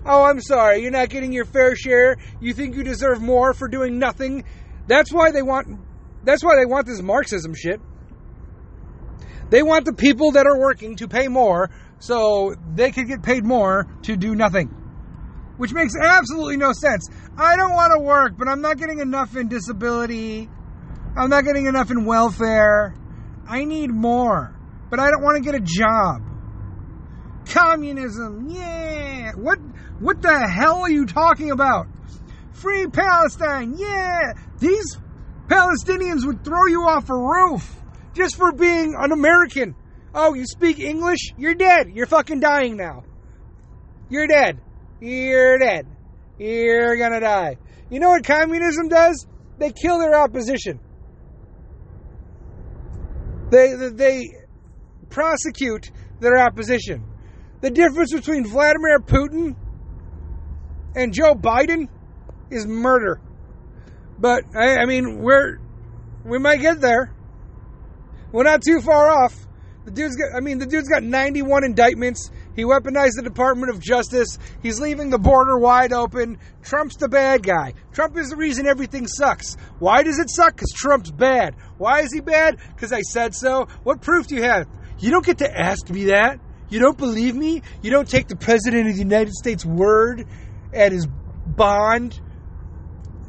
Oh, 0.06 0.24
I'm 0.24 0.40
sorry, 0.40 0.82
you're 0.82 0.92
not 0.92 1.10
getting 1.10 1.34
your 1.34 1.44
fair 1.44 1.76
share. 1.76 2.16
You 2.40 2.54
think 2.54 2.76
you 2.76 2.84
deserve 2.84 3.22
more 3.22 3.54
for 3.54 3.68
doing 3.68 4.00
nothing. 4.00 4.46
That's 4.88 5.12
why 5.12 5.32
they 5.32 5.42
want 5.42 5.68
that's 6.24 6.44
why 6.44 6.56
they 6.58 6.66
want 6.66 6.88
this 6.88 7.02
Marxism 7.02 7.54
shit. 7.54 7.82
They 9.50 9.64
want 9.64 9.86
the 9.86 9.94
people 9.94 10.32
that 10.32 10.46
are 10.46 10.60
working 10.60 10.96
to 10.98 11.08
pay 11.08 11.28
more 11.28 11.70
so 12.00 12.56
they 12.76 12.92
could 12.92 13.08
get 13.08 13.24
paid 13.24 13.44
more 13.44 13.88
to 14.04 14.16
do 14.16 14.36
nothing. 14.36 14.68
Which 15.58 15.74
makes 15.74 15.94
absolutely 16.00 16.58
no 16.58 16.72
sense. 16.72 17.10
I 17.38 17.56
don't 17.56 17.74
want 17.74 17.94
to 17.98 18.04
work, 18.04 18.34
but 18.38 18.48
I'm 18.48 18.62
not 18.62 18.78
getting 18.78 19.00
enough 19.00 19.36
in 19.36 19.48
disability. 19.48 20.50
I'm 21.18 21.30
not 21.30 21.46
getting 21.46 21.66
enough 21.66 21.90
in 21.90 22.06
welfare. 22.06 22.94
I 23.48 23.64
need 23.64 23.90
more, 23.90 24.56
but 24.90 25.00
I 25.00 25.10
don't 25.10 25.24
want 25.24 25.38
to 25.38 25.44
get 25.44 25.56
a 25.56 25.64
job. 25.64 26.22
Communism, 27.48 28.50
yeah. 28.50 29.32
What 29.34 29.58
what 30.00 30.22
the 30.22 30.48
hell 30.48 30.82
are 30.82 30.90
you 30.90 31.06
talking 31.06 31.50
about? 31.50 31.88
Free 32.52 32.88
Palestine, 32.88 33.76
yeah. 33.78 34.34
These 34.60 34.98
Palestinians 35.48 36.26
would 36.26 36.44
throw 36.44 36.68
you 36.68 36.84
off 36.84 37.10
a 37.10 37.18
roof 37.18 37.76
just 38.14 38.36
for 38.36 38.52
being 38.52 38.96
an 38.98 39.12
American. 39.12 39.76
Oh, 40.20 40.34
you 40.34 40.48
speak 40.48 40.80
English? 40.80 41.32
You're 41.38 41.54
dead. 41.54 41.92
You're 41.94 42.08
fucking 42.08 42.40
dying 42.40 42.76
now. 42.76 43.04
You're 44.10 44.26
dead. 44.26 44.60
You're 45.00 45.60
dead. 45.60 45.86
You're 46.40 46.98
gonna 46.98 47.20
die. 47.20 47.58
You 47.92 48.00
know 48.00 48.10
what 48.10 48.24
communism 48.24 48.90
does? 48.90 49.28
They 49.60 49.72
kill 49.72 50.00
their 50.00 50.16
opposition. 50.16 50.80
They, 53.52 53.76
they 53.94 54.24
prosecute 55.12 55.92
their 56.20 56.40
opposition. 56.40 57.06
The 57.62 57.70
difference 57.70 58.12
between 58.12 58.44
Vladimir 58.48 59.00
Putin 59.00 59.56
and 60.96 61.14
Joe 61.14 61.36
Biden 61.36 61.90
is 62.50 62.66
murder. 62.66 63.22
But 64.18 64.46
I, 64.56 64.78
I 64.78 64.86
mean, 64.86 65.20
we're 65.22 65.60
we 66.26 66.40
might 66.40 66.60
get 66.60 66.82
there. 66.82 67.14
We're 68.32 68.46
not 68.46 68.64
too 68.64 68.82
far 68.82 69.10
off. 69.12 69.47
The 69.88 69.94
dude's 69.94 70.18
got 70.18 70.36
I 70.36 70.42
mean, 70.42 70.58
the 70.60 70.66
dude's 70.66 70.90
got 70.90 71.02
91 71.02 71.64
indictments. 71.64 72.30
He 72.58 72.64
weaponized 72.64 73.16
the 73.16 73.22
Department 73.24 73.74
of 73.74 73.80
Justice. 73.80 74.38
He's 74.62 74.82
leaving 74.82 75.10
the 75.10 75.18
border 75.18 75.58
wide 75.58 75.94
open. 75.94 76.40
Trump's 76.62 76.98
the 76.98 77.08
bad 77.08 77.42
guy. 77.42 77.74
Trump 77.94 78.18
is 78.18 78.28
the 78.28 78.36
reason 78.36 78.68
everything 78.68 79.08
sucks. 79.08 79.56
Why 79.80 80.04
does 80.04 80.20
it 80.20 80.30
suck? 80.30 80.58
Because 80.58 80.74
Trump's 80.74 81.10
bad. 81.10 81.56
Why 81.78 82.02
is 82.02 82.12
he 82.12 82.20
bad? 82.20 82.58
Because 82.76 82.92
I 82.92 83.00
said 83.00 83.34
so. 83.34 83.70
What 83.84 84.02
proof 84.02 84.28
do 84.28 84.36
you 84.36 84.44
have? 84.44 84.68
You 85.00 85.10
don't 85.10 85.26
get 85.26 85.38
to 85.38 85.50
ask 85.50 85.90
me 85.90 86.06
that. 86.08 86.42
You 86.68 86.82
don't 86.82 86.98
believe 86.98 87.34
me? 87.34 87.62
You 87.82 87.90
don't 87.90 88.10
take 88.10 88.28
the 88.28 88.36
President 88.36 88.90
of 88.90 88.94
the 88.96 89.00
United 89.00 89.32
States' 89.36 89.66
word 89.66 90.28
at 90.74 90.92
his 90.92 91.08
bond. 91.46 92.20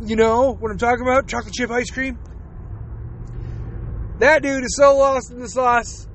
You 0.04 0.16
know 0.16 0.56
what 0.58 0.72
I'm 0.72 0.78
talking 0.78 1.02
about? 1.02 1.28
Chocolate 1.28 1.54
chip 1.54 1.70
ice 1.70 1.90
cream. 1.92 2.18
That 4.18 4.42
dude 4.42 4.64
is 4.64 4.74
so 4.76 4.96
lost 4.96 5.30
in 5.30 5.38
the 5.38 5.48
sauce. 5.48 6.07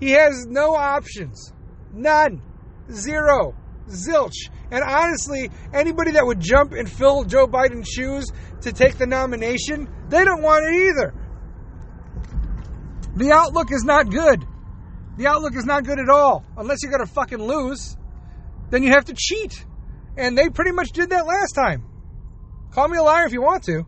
He 0.00 0.10
has 0.10 0.46
no 0.46 0.74
options. 0.74 1.52
None. 1.92 2.42
Zero. 2.90 3.54
Zilch. 3.88 4.50
And 4.70 4.82
honestly, 4.82 5.50
anybody 5.72 6.12
that 6.12 6.26
would 6.26 6.40
jump 6.40 6.72
and 6.72 6.90
fill 6.90 7.24
Joe 7.24 7.46
Biden's 7.46 7.88
shoes 7.88 8.26
to 8.62 8.72
take 8.72 8.98
the 8.98 9.06
nomination, 9.06 9.88
they 10.08 10.24
don't 10.24 10.42
want 10.42 10.64
it 10.66 10.90
either. 10.90 11.14
The 13.16 13.32
outlook 13.32 13.72
is 13.72 13.84
not 13.84 14.10
good. 14.10 14.44
The 15.16 15.26
outlook 15.28 15.56
is 15.56 15.64
not 15.64 15.84
good 15.84 15.98
at 15.98 16.10
all. 16.10 16.44
Unless 16.56 16.82
you're 16.82 16.92
going 16.92 17.06
to 17.06 17.12
fucking 17.12 17.38
lose, 17.38 17.96
then 18.70 18.82
you 18.82 18.90
have 18.90 19.06
to 19.06 19.14
cheat. 19.16 19.64
And 20.16 20.36
they 20.36 20.50
pretty 20.50 20.72
much 20.72 20.90
did 20.92 21.10
that 21.10 21.26
last 21.26 21.52
time. 21.52 21.84
Call 22.72 22.88
me 22.88 22.98
a 22.98 23.02
liar 23.02 23.24
if 23.24 23.32
you 23.32 23.40
want 23.40 23.64
to. 23.64 23.86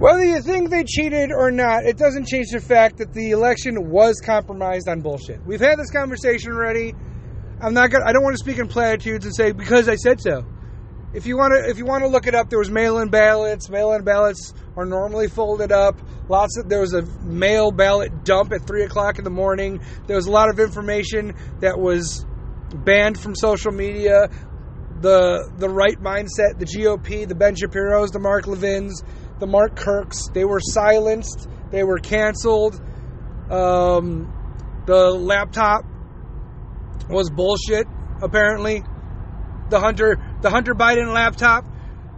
Whether 0.00 0.24
you 0.24 0.40
think 0.40 0.70
they 0.70 0.82
cheated 0.84 1.30
or 1.30 1.50
not, 1.50 1.84
it 1.84 1.98
doesn't 1.98 2.26
change 2.26 2.46
the 2.52 2.60
fact 2.60 2.96
that 2.98 3.12
the 3.12 3.32
election 3.32 3.90
was 3.90 4.18
compromised 4.24 4.88
on 4.88 5.02
bullshit. 5.02 5.44
We've 5.44 5.60
had 5.60 5.78
this 5.78 5.90
conversation 5.90 6.52
already. 6.52 6.94
I'm 7.60 7.74
not 7.74 7.90
gonna, 7.90 8.06
I 8.06 8.14
don't 8.14 8.22
want 8.22 8.32
to 8.32 8.38
speak 8.38 8.56
in 8.56 8.66
platitudes 8.66 9.26
and 9.26 9.36
say 9.36 9.52
because 9.52 9.90
I 9.90 9.96
said 9.96 10.18
so. 10.22 10.46
If 11.12 11.26
you 11.26 11.36
want 11.36 11.52
to, 11.52 11.68
if 11.68 11.76
you 11.76 11.84
want 11.84 12.02
to 12.04 12.08
look 12.08 12.26
it 12.26 12.34
up, 12.34 12.48
there 12.48 12.58
was 12.58 12.70
mail-in 12.70 13.10
ballots. 13.10 13.68
Mail-in 13.68 14.02
ballots 14.02 14.54
are 14.74 14.86
normally 14.86 15.28
folded 15.28 15.70
up. 15.70 16.00
Lots 16.30 16.56
of 16.56 16.70
there 16.70 16.80
was 16.80 16.94
a 16.94 17.02
mail 17.22 17.70
ballot 17.70 18.24
dump 18.24 18.52
at 18.52 18.66
three 18.66 18.84
o'clock 18.84 19.18
in 19.18 19.24
the 19.24 19.30
morning. 19.30 19.82
There 20.06 20.16
was 20.16 20.26
a 20.26 20.30
lot 20.30 20.48
of 20.48 20.58
information 20.58 21.34
that 21.60 21.78
was 21.78 22.24
banned 22.72 23.20
from 23.20 23.34
social 23.34 23.70
media. 23.70 24.30
The 25.02 25.50
the 25.58 25.68
right 25.68 26.00
mindset, 26.00 26.58
the 26.58 26.64
GOP, 26.64 27.28
the 27.28 27.34
Ben 27.34 27.54
Shapiro's, 27.54 28.12
the 28.12 28.18
Mark 28.18 28.46
Levins, 28.46 29.02
the 29.40 29.46
Mark 29.46 29.74
Kirks, 29.74 30.28
they 30.32 30.44
were 30.44 30.60
silenced. 30.60 31.48
They 31.70 31.82
were 31.82 31.98
canceled. 31.98 32.80
Um, 33.50 34.32
the 34.86 35.10
laptop 35.10 35.84
was 37.08 37.30
bullshit. 37.30 37.86
Apparently, 38.22 38.84
the 39.70 39.80
Hunter 39.80 40.18
the 40.42 40.50
Hunter 40.50 40.74
Biden 40.74 41.12
laptop 41.12 41.64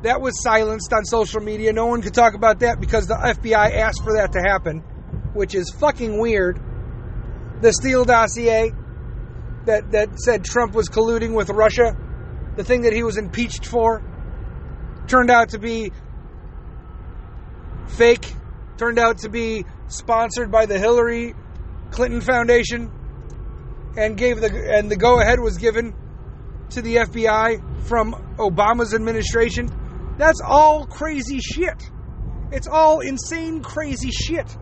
that 0.02 0.20
was 0.20 0.42
silenced 0.42 0.92
on 0.92 1.04
social 1.04 1.40
media. 1.40 1.72
No 1.72 1.86
one 1.86 2.02
could 2.02 2.14
talk 2.14 2.34
about 2.34 2.60
that 2.60 2.80
because 2.80 3.06
the 3.06 3.14
FBI 3.14 3.72
asked 3.76 4.02
for 4.02 4.14
that 4.14 4.32
to 4.32 4.40
happen, 4.40 4.80
which 5.32 5.54
is 5.54 5.70
fucking 5.70 6.18
weird. 6.18 6.60
The 7.60 7.72
Steele 7.72 8.04
dossier 8.04 8.72
that, 9.66 9.92
that 9.92 10.18
said 10.18 10.44
Trump 10.44 10.74
was 10.74 10.88
colluding 10.88 11.34
with 11.34 11.50
Russia, 11.50 11.96
the 12.56 12.64
thing 12.64 12.82
that 12.82 12.92
he 12.92 13.04
was 13.04 13.16
impeached 13.16 13.66
for, 13.66 14.02
turned 15.06 15.30
out 15.30 15.50
to 15.50 15.58
be 15.58 15.92
fake, 17.92 18.34
turned 18.78 18.98
out 18.98 19.18
to 19.18 19.28
be 19.28 19.64
sponsored 19.88 20.50
by 20.50 20.66
the 20.66 20.78
Hillary 20.78 21.34
Clinton 21.90 22.20
Foundation, 22.20 22.90
and 23.96 24.16
gave 24.16 24.40
the 24.40 24.74
and 24.74 24.90
the 24.90 24.96
go 24.96 25.20
ahead 25.20 25.38
was 25.40 25.58
given 25.58 25.94
to 26.70 26.82
the 26.82 26.96
FBI 26.96 27.84
from 27.84 28.14
Obama's 28.38 28.94
administration. 28.94 29.70
That's 30.18 30.40
all 30.40 30.86
crazy 30.86 31.40
shit. 31.40 31.82
It's 32.50 32.66
all 32.66 33.00
insane, 33.00 33.62
crazy 33.62 34.10
shit. 34.10 34.56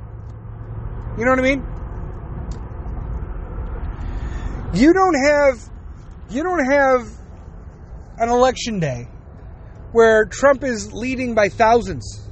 You 1.18 1.25
know 1.25 1.30
what 1.30 1.40
I 1.40 1.42
mean? 1.42 1.66
You 4.75 4.92
don't 4.92 5.22
have 5.25 5.70
you 6.30 6.42
don't 6.42 6.64
have 6.70 7.08
an 8.18 8.28
election 8.28 8.78
day 8.78 9.08
where 9.92 10.26
Trump 10.26 10.62
is 10.62 10.92
leading 10.92 11.34
by 11.34 11.49
thousands. 11.49 12.29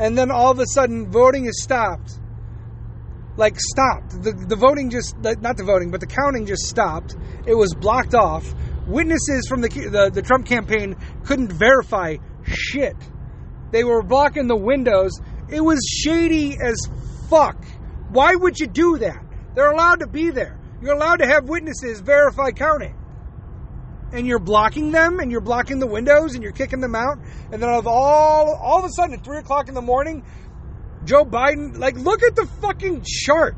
And 0.00 0.16
then 0.16 0.30
all 0.30 0.50
of 0.50 0.58
a 0.58 0.64
sudden 0.66 1.10
voting 1.10 1.44
is 1.44 1.62
stopped. 1.62 2.18
Like 3.36 3.60
stopped. 3.60 4.22
The 4.22 4.32
the 4.32 4.56
voting 4.56 4.88
just 4.88 5.14
not 5.18 5.58
the 5.58 5.64
voting, 5.64 5.90
but 5.90 6.00
the 6.00 6.06
counting 6.06 6.46
just 6.46 6.62
stopped. 6.62 7.16
It 7.46 7.54
was 7.54 7.74
blocked 7.74 8.14
off. 8.14 8.50
Witnesses 8.86 9.46
from 9.46 9.60
the 9.60 9.68
the, 9.68 10.10
the 10.10 10.22
Trump 10.22 10.46
campaign 10.46 10.96
couldn't 11.24 11.52
verify 11.52 12.16
shit. 12.44 12.96
They 13.72 13.84
were 13.84 14.02
blocking 14.02 14.46
the 14.46 14.56
windows. 14.56 15.12
It 15.50 15.60
was 15.60 15.78
shady 15.86 16.56
as 16.60 16.88
fuck. 17.28 17.62
Why 18.08 18.34
would 18.34 18.58
you 18.58 18.68
do 18.68 18.96
that? 18.98 19.22
They're 19.54 19.70
allowed 19.70 20.00
to 20.00 20.06
be 20.06 20.30
there. 20.30 20.58
You're 20.80 20.94
allowed 20.94 21.16
to 21.16 21.26
have 21.26 21.44
witnesses 21.46 22.00
verify 22.00 22.52
counting. 22.52 22.96
And 24.12 24.26
you're 24.26 24.40
blocking 24.40 24.90
them 24.90 25.20
and 25.20 25.30
you're 25.30 25.40
blocking 25.40 25.78
the 25.78 25.86
windows 25.86 26.34
and 26.34 26.42
you're 26.42 26.52
kicking 26.52 26.80
them 26.80 26.94
out. 26.94 27.18
And 27.52 27.62
then 27.62 27.68
of 27.68 27.86
all 27.86 28.54
all 28.60 28.78
of 28.78 28.84
a 28.84 28.90
sudden 28.90 29.14
at 29.14 29.24
three 29.24 29.38
o'clock 29.38 29.68
in 29.68 29.74
the 29.74 29.82
morning, 29.82 30.24
Joe 31.04 31.24
Biden, 31.24 31.78
like 31.78 31.96
look 31.96 32.22
at 32.22 32.34
the 32.34 32.46
fucking 32.60 33.02
chart. 33.04 33.56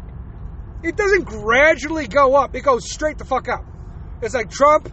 It 0.82 0.96
doesn't 0.96 1.24
gradually 1.24 2.06
go 2.06 2.34
up, 2.34 2.54
it 2.54 2.62
goes 2.62 2.90
straight 2.90 3.18
the 3.18 3.24
fuck 3.24 3.48
up. 3.48 3.64
It's 4.20 4.34
like 4.34 4.50
Trump 4.50 4.92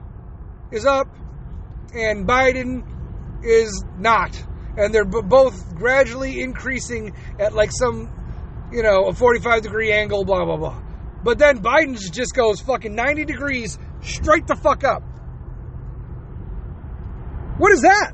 is 0.72 0.86
up 0.86 1.08
and 1.94 2.28
Biden 2.28 2.84
is 3.44 3.84
not. 3.98 4.42
And 4.78 4.94
they're 4.94 5.06
both 5.06 5.75
gradually 5.75 6.42
increasing 6.42 7.13
at 7.39 7.54
like 7.54 7.72
some, 7.72 8.10
you 8.72 8.84
know, 8.84 9.08
a 9.08 9.13
45 9.13 9.63
degree 9.63 9.92
angle, 9.92 10.24
blah, 10.24 10.46
blah, 10.46 10.58
blah. 10.58 10.82
But 11.24 11.38
then 11.38 11.60
Biden's 11.60 12.10
just 12.10 12.34
goes 12.34 12.62
fucking 12.62 12.96
90 12.96 13.25
degrees 13.25 13.78
straight 14.01 14.48
the 14.48 14.56
fuck 14.56 14.84
up. 14.84 15.04
What 17.60 17.74
is 17.74 17.82
that? 17.82 18.13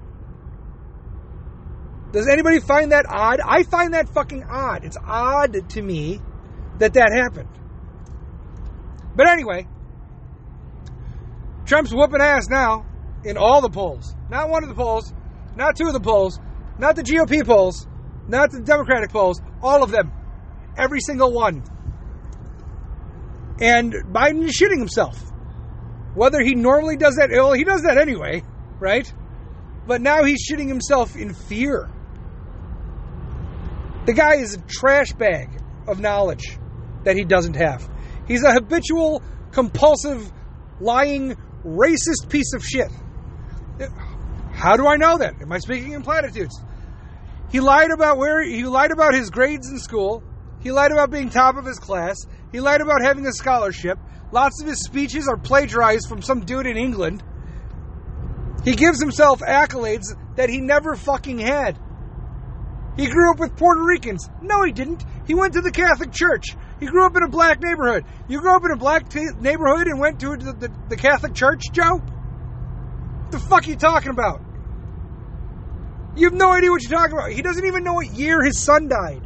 Does 2.12 2.28
anybody 2.28 2.60
find 2.60 2.92
that 2.92 3.06
odd? 3.08 3.40
I 3.40 3.62
find 3.64 3.94
that 3.94 4.10
fucking 4.10 4.44
odd. 4.44 4.84
It's 4.84 4.98
odd 4.98 5.70
to 5.70 5.82
me 5.82 6.20
that 6.80 6.94
that 6.94 7.12
happened. 7.14 7.50
But 9.16 9.30
anyway, 9.30 9.68
Trump's 11.66 11.94
whooping 11.94 12.22
ass 12.22 12.48
now 12.50 12.86
in 13.24 13.38
all 13.38 13.62
the 13.62 13.70
polls. 13.70 14.16
Not 14.32 14.50
one 14.50 14.64
of 14.64 14.70
the 14.70 14.75
polls, 14.75 15.14
not 15.56 15.75
two 15.75 15.86
of 15.88 15.94
the 15.94 16.00
polls, 16.00 16.40
not 16.80 16.96
the 16.96 17.04
GOP 17.04 17.46
polls, 17.46 17.88
not 18.28 18.50
the 18.52 18.62
Democratic 18.62 19.12
polls, 19.12 19.40
all 19.62 19.84
of 19.84 19.92
them. 19.92 20.12
Every 20.75 21.02
single 21.02 21.32
one. 21.32 21.64
And 23.62 23.94
Biden 24.12 24.44
is 24.44 24.60
shitting 24.60 24.80
himself. 24.80 25.22
Whether 26.16 26.42
he 26.42 26.56
normally 26.56 26.98
does 26.98 27.16
that, 27.18 27.30
well, 27.30 27.54
he 27.54 27.64
does 27.64 27.84
that 27.84 28.00
anyway, 28.00 28.42
right? 28.80 29.14
But 29.88 30.01
now 30.01 30.24
he's 30.24 30.48
shitting 30.50 30.68
himself 30.68 31.15
in 31.15 31.34
fear. 31.34 31.89
The 34.06 34.13
guy 34.13 34.36
is 34.36 34.56
a 34.56 34.62
trash 34.62 35.13
bag 35.13 35.50
of 35.88 36.00
knowledge 36.00 36.58
that 37.04 37.15
he 37.15 37.24
doesn't 37.24 37.56
have. 37.56 37.88
He's 38.27 38.44
a 38.44 38.54
habitual, 38.54 39.22
compulsive, 39.51 40.32
lying, 40.80 41.36
racist 41.63 42.30
piece 42.30 42.54
of 42.54 42.63
shit. 42.63 42.89
How 44.54 44.77
do 44.77 44.88
I 44.88 44.96
know 44.96 45.18
that? 45.18 45.34
Am 45.42 45.51
I 45.51 45.60
speaking 45.60 45.94
in 45.94 46.01
platitudes? 46.01 46.56
He 47.51 47.60
lied 47.60 47.92
about 47.92 48.18
where 48.18 48.44
he 48.44 48.63
lied 48.63 48.92
about 48.92 49.13
his 49.13 49.30
grades 49.30 49.70
in 49.70 49.77
school. 49.80 50.24
He 50.62 50.72
lied 50.72 50.92
about 50.92 51.12
being 51.12 51.30
top 51.30 51.58
of 51.58 51.65
his 51.65 51.77
class. 51.77 52.15
He 52.51 52.60
lied 52.60 52.82
about 52.82 53.01
having 53.01 53.27
a 53.27 53.34
scholarship. 53.34 54.00
Lots 54.32 54.62
of 54.62 54.68
his 54.68 54.84
speeches 54.84 55.27
are 55.27 55.38
plagiarized 55.38 56.08
from 56.10 56.22
some 56.22 56.42
dude 56.42 56.65
in 56.65 56.77
England. 56.77 57.24
He 58.66 58.76
gives 58.76 59.00
himself 59.00 59.40
accolades 59.42 60.08
that 60.36 60.50
he 60.50 60.60
never 60.60 60.96
fucking 60.96 61.38
had. 61.38 61.80
He 62.98 63.08
grew 63.08 63.32
up 63.32 63.40
with 63.40 63.56
Puerto 63.56 63.82
Ricans. 63.84 64.28
No, 64.42 64.64
he 64.64 64.72
didn't. 64.72 65.04
He 65.28 65.36
went 65.36 65.54
to 65.54 65.62
the 65.62 65.72
Catholic 65.72 66.12
Church. 66.12 66.48
He 66.80 66.88
grew 66.88 67.06
up 67.06 67.16
in 67.16 67.24
a 67.24 67.28
black 67.28 67.62
neighborhood. 67.62 68.06
You 68.28 68.40
grew 68.42 68.56
up 68.56 68.66
in 68.66 68.72
a 68.72 68.78
black 68.78 69.10
t- 69.10 69.30
neighborhood 69.40 69.88
and 69.88 70.00
went 70.00 70.20
to 70.22 70.36
the, 70.36 70.54
the, 70.54 70.72
the 70.90 70.98
Catholic 70.98 71.36
Church, 71.36 71.62
Joe? 71.72 71.98
What 71.98 73.32
the 73.32 73.40
fuck 73.40 73.68
are 73.68 73.70
you 73.70 73.76
talking 73.76 74.12
about? 74.12 74.42
You 76.16 76.26
have 76.26 76.34
no 76.34 76.52
idea 76.52 76.72
what 76.72 76.82
you're 76.82 76.98
talking 76.98 77.18
about. 77.18 77.32
He 77.32 77.42
doesn't 77.42 77.66
even 77.66 77.84
know 77.84 77.94
what 77.94 78.08
year 78.14 78.42
his 78.44 78.60
son 78.60 78.88
died. 78.88 79.22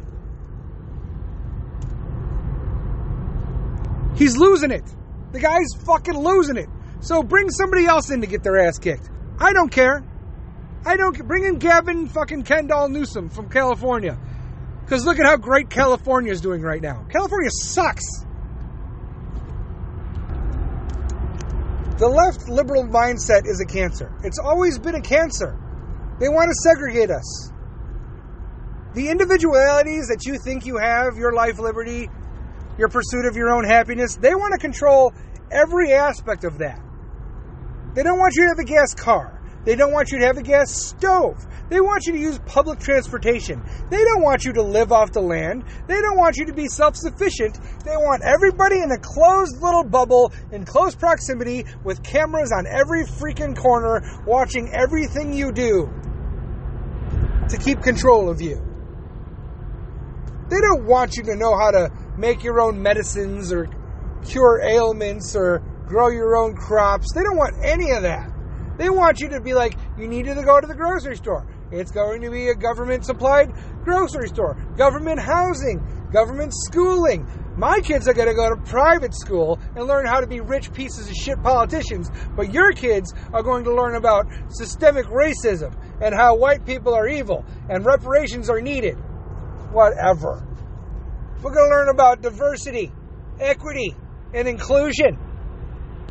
He's 4.16 4.36
losing 4.36 4.70
it. 4.70 4.84
The 5.32 5.40
guy's 5.40 5.68
fucking 5.86 6.18
losing 6.18 6.56
it. 6.56 6.68
So 7.00 7.22
bring 7.22 7.48
somebody 7.50 7.86
else 7.86 8.10
in 8.10 8.20
to 8.20 8.26
get 8.26 8.42
their 8.42 8.58
ass 8.58 8.78
kicked. 8.78 9.08
I 9.40 9.52
don't 9.54 9.70
care. 9.70 10.04
I 10.84 10.96
don't 10.96 11.26
bring 11.26 11.44
in 11.44 11.58
Gavin 11.58 12.08
fucking 12.08 12.44
Kendall 12.44 12.88
Newsom 12.88 13.30
from 13.30 13.48
California. 13.48 14.18
Because 14.84 15.04
look 15.04 15.18
at 15.18 15.24
how 15.24 15.36
great 15.36 15.70
California 15.70 16.32
is 16.32 16.40
doing 16.40 16.62
right 16.62 16.82
now. 16.82 17.06
California 17.10 17.50
sucks. 17.50 18.04
The 21.98 22.08
left 22.08 22.48
liberal 22.48 22.84
mindset 22.84 23.42
is 23.46 23.60
a 23.60 23.66
cancer. 23.66 24.12
It's 24.24 24.38
always 24.38 24.78
been 24.78 24.94
a 24.94 25.02
cancer. 25.02 25.58
They 26.18 26.28
want 26.28 26.48
to 26.48 26.54
segregate 26.62 27.10
us. 27.10 27.52
The 28.94 29.08
individualities 29.08 30.08
that 30.08 30.26
you 30.26 30.38
think 30.38 30.66
you 30.66 30.78
have, 30.78 31.16
your 31.16 31.32
life 31.32 31.58
liberty, 31.58 32.08
your 32.78 32.88
pursuit 32.88 33.26
of 33.26 33.36
your 33.36 33.50
own 33.50 33.64
happiness, 33.64 34.16
they 34.16 34.34
want 34.34 34.52
to 34.52 34.58
control 34.58 35.12
every 35.50 35.92
aspect 35.92 36.44
of 36.44 36.58
that. 36.58 36.80
They 37.94 38.02
don't 38.02 38.18
want 38.18 38.34
you 38.36 38.44
to 38.44 38.48
have 38.48 38.58
a 38.58 38.64
gas 38.64 38.94
car. 38.94 39.40
They 39.64 39.76
don't 39.76 39.92
want 39.92 40.10
you 40.10 40.18
to 40.20 40.26
have 40.26 40.38
a 40.38 40.42
gas 40.42 40.70
stove. 40.70 41.46
They 41.68 41.80
want 41.80 42.06
you 42.06 42.14
to 42.14 42.18
use 42.18 42.38
public 42.46 42.80
transportation. 42.80 43.62
They 43.90 44.02
don't 44.02 44.22
want 44.22 44.44
you 44.44 44.52
to 44.54 44.62
live 44.62 44.90
off 44.90 45.12
the 45.12 45.20
land. 45.20 45.64
They 45.86 46.00
don't 46.00 46.16
want 46.16 46.36
you 46.36 46.46
to 46.46 46.52
be 46.52 46.66
self 46.66 46.96
sufficient. 46.96 47.58
They 47.84 47.96
want 47.96 48.22
everybody 48.24 48.80
in 48.80 48.90
a 48.90 48.98
closed 48.98 49.60
little 49.60 49.84
bubble 49.84 50.32
in 50.50 50.64
close 50.64 50.94
proximity 50.94 51.66
with 51.84 52.02
cameras 52.02 52.52
on 52.52 52.66
every 52.66 53.04
freaking 53.04 53.56
corner 53.56 54.02
watching 54.26 54.72
everything 54.72 55.32
you 55.32 55.52
do 55.52 55.88
to 57.48 57.58
keep 57.58 57.82
control 57.82 58.30
of 58.30 58.40
you. 58.40 58.56
They 60.48 60.60
don't 60.60 60.84
want 60.86 61.16
you 61.16 61.22
to 61.24 61.36
know 61.36 61.56
how 61.56 61.70
to 61.70 61.90
make 62.16 62.42
your 62.42 62.60
own 62.60 62.82
medicines 62.82 63.52
or 63.52 63.68
cure 64.24 64.60
ailments 64.62 65.36
or 65.36 65.62
grow 65.90 66.08
your 66.08 66.36
own 66.36 66.54
crops. 66.54 67.12
They 67.12 67.22
don't 67.22 67.36
want 67.36 67.56
any 67.64 67.90
of 67.90 68.02
that. 68.02 68.30
They 68.78 68.88
want 68.88 69.20
you 69.20 69.28
to 69.30 69.40
be 69.40 69.52
like, 69.52 69.76
you 69.98 70.06
need 70.06 70.24
to 70.26 70.34
go 70.34 70.60
to 70.60 70.66
the 70.66 70.74
grocery 70.74 71.16
store. 71.16 71.46
It's 71.72 71.90
going 71.90 72.22
to 72.22 72.30
be 72.30 72.48
a 72.48 72.54
government 72.54 73.04
supplied 73.04 73.52
grocery 73.82 74.28
store, 74.28 74.54
government 74.76 75.20
housing, 75.20 76.08
government 76.12 76.52
schooling. 76.54 77.26
My 77.56 77.80
kids 77.80 78.06
are 78.08 78.14
going 78.14 78.28
to 78.28 78.34
go 78.34 78.48
to 78.48 78.56
private 78.70 79.14
school 79.14 79.58
and 79.74 79.86
learn 79.86 80.06
how 80.06 80.20
to 80.20 80.26
be 80.26 80.40
rich 80.40 80.72
pieces 80.72 81.08
of 81.08 81.14
shit 81.14 81.42
politicians, 81.42 82.08
but 82.36 82.54
your 82.54 82.72
kids 82.72 83.12
are 83.32 83.42
going 83.42 83.64
to 83.64 83.74
learn 83.74 83.96
about 83.96 84.26
systemic 84.48 85.06
racism 85.06 85.74
and 86.00 86.14
how 86.14 86.36
white 86.36 86.64
people 86.64 86.94
are 86.94 87.08
evil 87.08 87.44
and 87.68 87.84
reparations 87.84 88.48
are 88.48 88.60
needed. 88.60 88.94
Whatever. 89.72 90.46
We're 91.42 91.54
going 91.54 91.68
to 91.68 91.76
learn 91.76 91.88
about 91.88 92.22
diversity, 92.22 92.92
equity, 93.40 93.96
and 94.32 94.46
inclusion. 94.46 95.18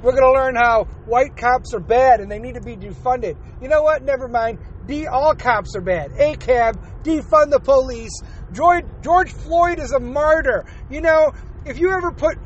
We're 0.02 0.12
going 0.12 0.24
to 0.24 0.32
learn 0.32 0.56
how 0.56 0.86
white 1.06 1.36
cops 1.36 1.74
are 1.74 1.80
bad 1.80 2.22
and 2.22 2.32
they 2.32 2.40
need 2.40 2.56
to 2.56 2.62
be 2.62 2.76
defunded. 2.76 3.36
You 3.62 3.68
know 3.68 3.82
what? 3.82 4.04
Never 4.04 4.28
mind. 4.28 4.60
D, 4.86 5.08
all 5.08 5.36
cops 5.36 5.76
are 5.76 5.82
bad. 5.82 6.12
ACAB, 6.12 7.04
defund 7.04 7.52
the 7.52 7.60
police. 7.60 8.22
George, 8.54 8.86
George 9.02 9.32
Floyd 9.32 9.80
is 9.80 9.92
a 9.92 10.00
martyr. 10.00 10.66
You 10.90 11.02
know, 11.02 11.32
if 11.66 11.80
you 11.80 11.92
ever 11.92 12.12
put 12.12 12.38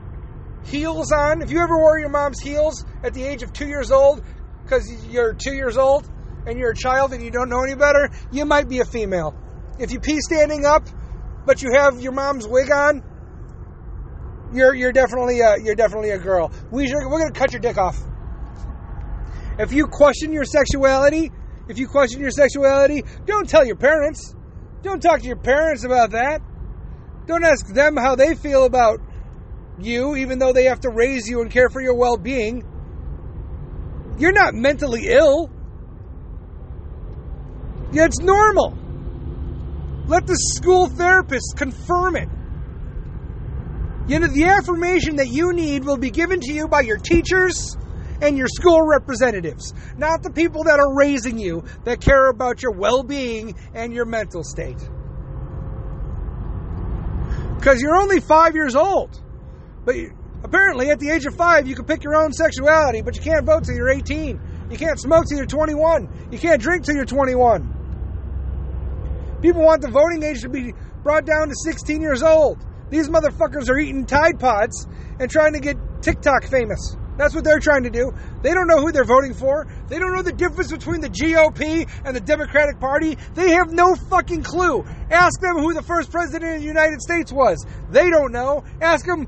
heels 0.66 1.12
on, 1.12 1.42
if 1.42 1.52
you 1.52 1.60
ever 1.60 1.78
wore 1.78 2.00
your 2.00 2.10
mom's 2.10 2.42
heels 2.42 2.84
at 3.04 3.13
the 3.13 3.24
age 3.24 3.44
of 3.44 3.54
two 3.54 3.68
years 3.68 3.92
old 3.92 4.24
because 4.63 4.89
you're 5.10 5.34
two 5.34 5.54
years 5.54 5.78
old 5.78 6.10
and 6.48 6.58
you're 6.58 6.72
a 6.72 6.76
child 6.76 7.13
and 7.13 7.24
you 7.24 7.32
don't 7.32 7.50
know 7.50 7.63
any 7.63 7.76
better, 7.76 8.10
you 8.32 8.46
might 8.46 8.68
be 8.68 8.80
a 8.80 8.86
female. 8.86 9.36
If 9.80 9.92
you 9.92 10.00
pee 10.00 10.20
standing 10.20 10.66
up, 10.66 10.88
but 11.46 11.62
you 11.62 11.74
have 11.74 12.02
your 12.02 12.13
mom's 12.13 12.48
wig 12.48 12.72
on, 12.72 13.04
you're 14.54 14.74
you're 14.76 14.92
definitely 14.92 15.39
a, 15.42 15.56
you're 15.62 15.76
definitely 15.76 16.12
a 16.12 16.18
girl. 16.18 16.52
We 16.72 16.88
should, 16.88 16.98
we're 17.08 17.20
gonna 17.20 17.32
cut 17.32 17.52
your 17.52 17.62
dick 17.62 17.78
off. 17.78 17.98
If 19.60 19.72
you 19.72 19.88
question 19.88 20.32
your 20.32 20.46
sexuality, 20.46 21.32
if 21.68 21.78
you 21.78 21.88
question 21.88 22.20
your 22.22 22.32
sexuality, 22.32 23.04
don't 23.26 23.48
tell 23.48 23.66
your 23.66 23.76
parents. 23.76 24.36
Don't 24.82 25.02
talk 25.02 25.22
to 25.22 25.28
your 25.28 25.38
parents 25.38 25.84
about 25.84 26.12
that. 26.12 26.42
Don't 27.26 27.44
ask 27.44 27.68
them 27.68 27.96
how 27.96 28.16
they 28.16 28.36
feel 28.36 28.66
about 28.66 29.00
you, 29.80 30.16
even 30.16 30.39
though 30.39 30.54
they 30.54 30.66
have 30.66 30.82
to 30.82 30.89
raise 30.89 31.28
you 31.28 31.42
and 31.42 31.50
care 31.50 31.70
for 31.70 31.82
your 31.82 31.96
well 31.96 32.18
being. 32.18 32.63
You're 34.18 34.34
not 34.34 34.54
mentally 34.54 35.08
ill. 35.08 35.50
Yeah, 37.92 38.06
it's 38.06 38.20
normal. 38.20 38.78
Let 40.08 40.28
the 40.28 40.36
school 40.36 40.88
therapist 40.88 41.56
confirm 41.58 42.16
it. 42.16 42.28
You 44.06 44.20
know, 44.20 44.28
the 44.28 44.46
affirmation 44.46 45.16
that 45.16 45.30
you 45.30 45.54
need 45.54 45.86
will 45.86 45.98
be 45.98 46.12
given 46.12 46.42
to 46.42 46.52
you 46.52 46.68
by 46.68 46.82
your 46.82 46.98
teachers 46.98 47.78
and 48.22 48.38
your 48.38 48.48
school 48.48 48.82
representatives, 48.86 49.74
not 49.98 50.24
the 50.24 50.30
people 50.30 50.66
that 50.66 50.80
are 50.80 50.96
raising 50.96 51.38
you 51.39 51.63
that 51.86 52.02
care 52.02 52.30
about 52.30 52.62
your 52.62 52.74
well 52.74 53.04
being 53.04 53.56
and 53.74 53.94
your 53.94 54.06
mental 54.06 54.44
state. 54.44 54.78
Because 57.56 57.82
you're 57.82 57.96
only 57.96 58.20
five 58.20 58.56
years 58.56 58.76
old. 58.76 59.22
But 59.86 59.96
apparently, 60.44 60.89
at 60.89 61.00
the 61.00 61.10
age 61.10 61.26
of 61.26 61.36
five, 61.36 61.66
you 61.66 61.76
can 61.76 61.86
pick 61.86 62.04
your 62.04 62.16
own 62.16 62.34
sexuality, 62.34 63.02
but 63.02 63.16
you 63.16 63.22
can't 63.22 63.46
vote 63.46 63.63
till 63.63 63.76
you're 63.76 63.89
18. 63.89 64.39
You 64.70 64.78
can't 64.78 65.00
smoke 65.00 65.28
till 65.30 65.38
you're 65.38 65.46
21. 65.46 66.28
You 66.30 66.39
can't 66.39 66.62
drink 66.62 66.84
till 66.84 66.96
you're 66.96 67.06
21. 67.06 67.70
People 69.42 69.62
want 69.63 69.82
the 69.82 69.89
voting 69.89 70.24
age 70.24 70.42
to 70.42 70.50
be 70.50 70.74
brought 71.04 71.26
down 71.26 71.48
to 71.48 71.56
16 71.56 72.02
years 72.02 72.22
old. 72.22 72.58
These 72.89 73.10
motherfuckers 73.10 73.69
are 73.69 73.78
eating 73.78 74.06
Tide 74.06 74.39
Pods 74.39 74.88
and 75.19 75.30
trying 75.30 75.54
to 75.54 75.60
get 75.60 75.78
TikTok 76.02 76.46
famous. 76.46 76.96
That's 77.17 77.36
what 77.36 77.43
they're 77.43 77.60
trying 77.60 77.84
to 77.84 77.89
do. 77.89 78.12
They 78.41 78.54
don't 78.54 78.67
know 78.67 78.82
who 78.82 78.91
they're 78.91 79.06
voting 79.06 79.34
for. 79.34 79.67
They 79.88 80.00
don't 80.00 80.15
know 80.15 80.24
the 80.24 80.34
difference 80.34 80.72
between 80.72 81.02
the 81.02 81.10
GOP 81.10 81.88
and 82.04 82.15
the 82.15 82.19
Democratic 82.19 82.80
Party. 82.80 83.17
They 83.36 83.52
have 83.52 83.72
no 83.72 83.96
fucking 83.96 84.43
clue. 84.43 84.84
Ask 85.12 85.39
them 85.39 85.58
who 85.58 85.74
the 85.74 85.84
first 85.84 86.12
president 86.12 86.56
of 86.56 86.62
the 86.62 86.67
United 86.67 87.02
States 87.02 87.32
was. 87.32 87.65
They 87.91 88.10
don't 88.10 88.32
know. 88.32 88.63
Ask 88.82 89.06
them 89.06 89.28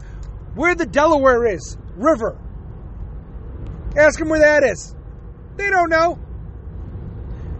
where 0.55 0.73
the 0.73 0.85
Delaware 0.85 1.45
is, 1.53 1.77
river. 1.95 2.37
Ask 3.97 4.19
them 4.19 4.29
where 4.29 4.39
that 4.39 4.63
is. 4.63 4.95
They 5.55 5.69
don't 5.69 5.89
know. 5.89 6.19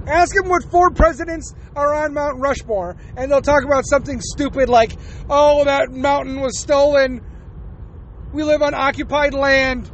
Ask 0.08 0.36
them 0.36 0.50
what 0.50 0.64
four 0.70 0.92
presidents 0.92 1.54
are 1.76 1.94
on 1.94 2.14
Mount 2.14 2.40
Rushmore, 2.40 2.96
and 3.18 3.32
they'll 3.32 3.42
talk 3.42 3.64
about 3.66 3.86
something 3.88 4.22
stupid 4.22 4.70
like, 4.70 4.96
oh, 5.30 5.64
that 5.64 5.92
mountain 5.92 6.42
was 6.42 6.60
stolen. 6.60 7.22
We 8.32 8.44
live 8.44 8.62
on 8.62 8.74
occupied 8.74 9.34
land. 9.34 9.90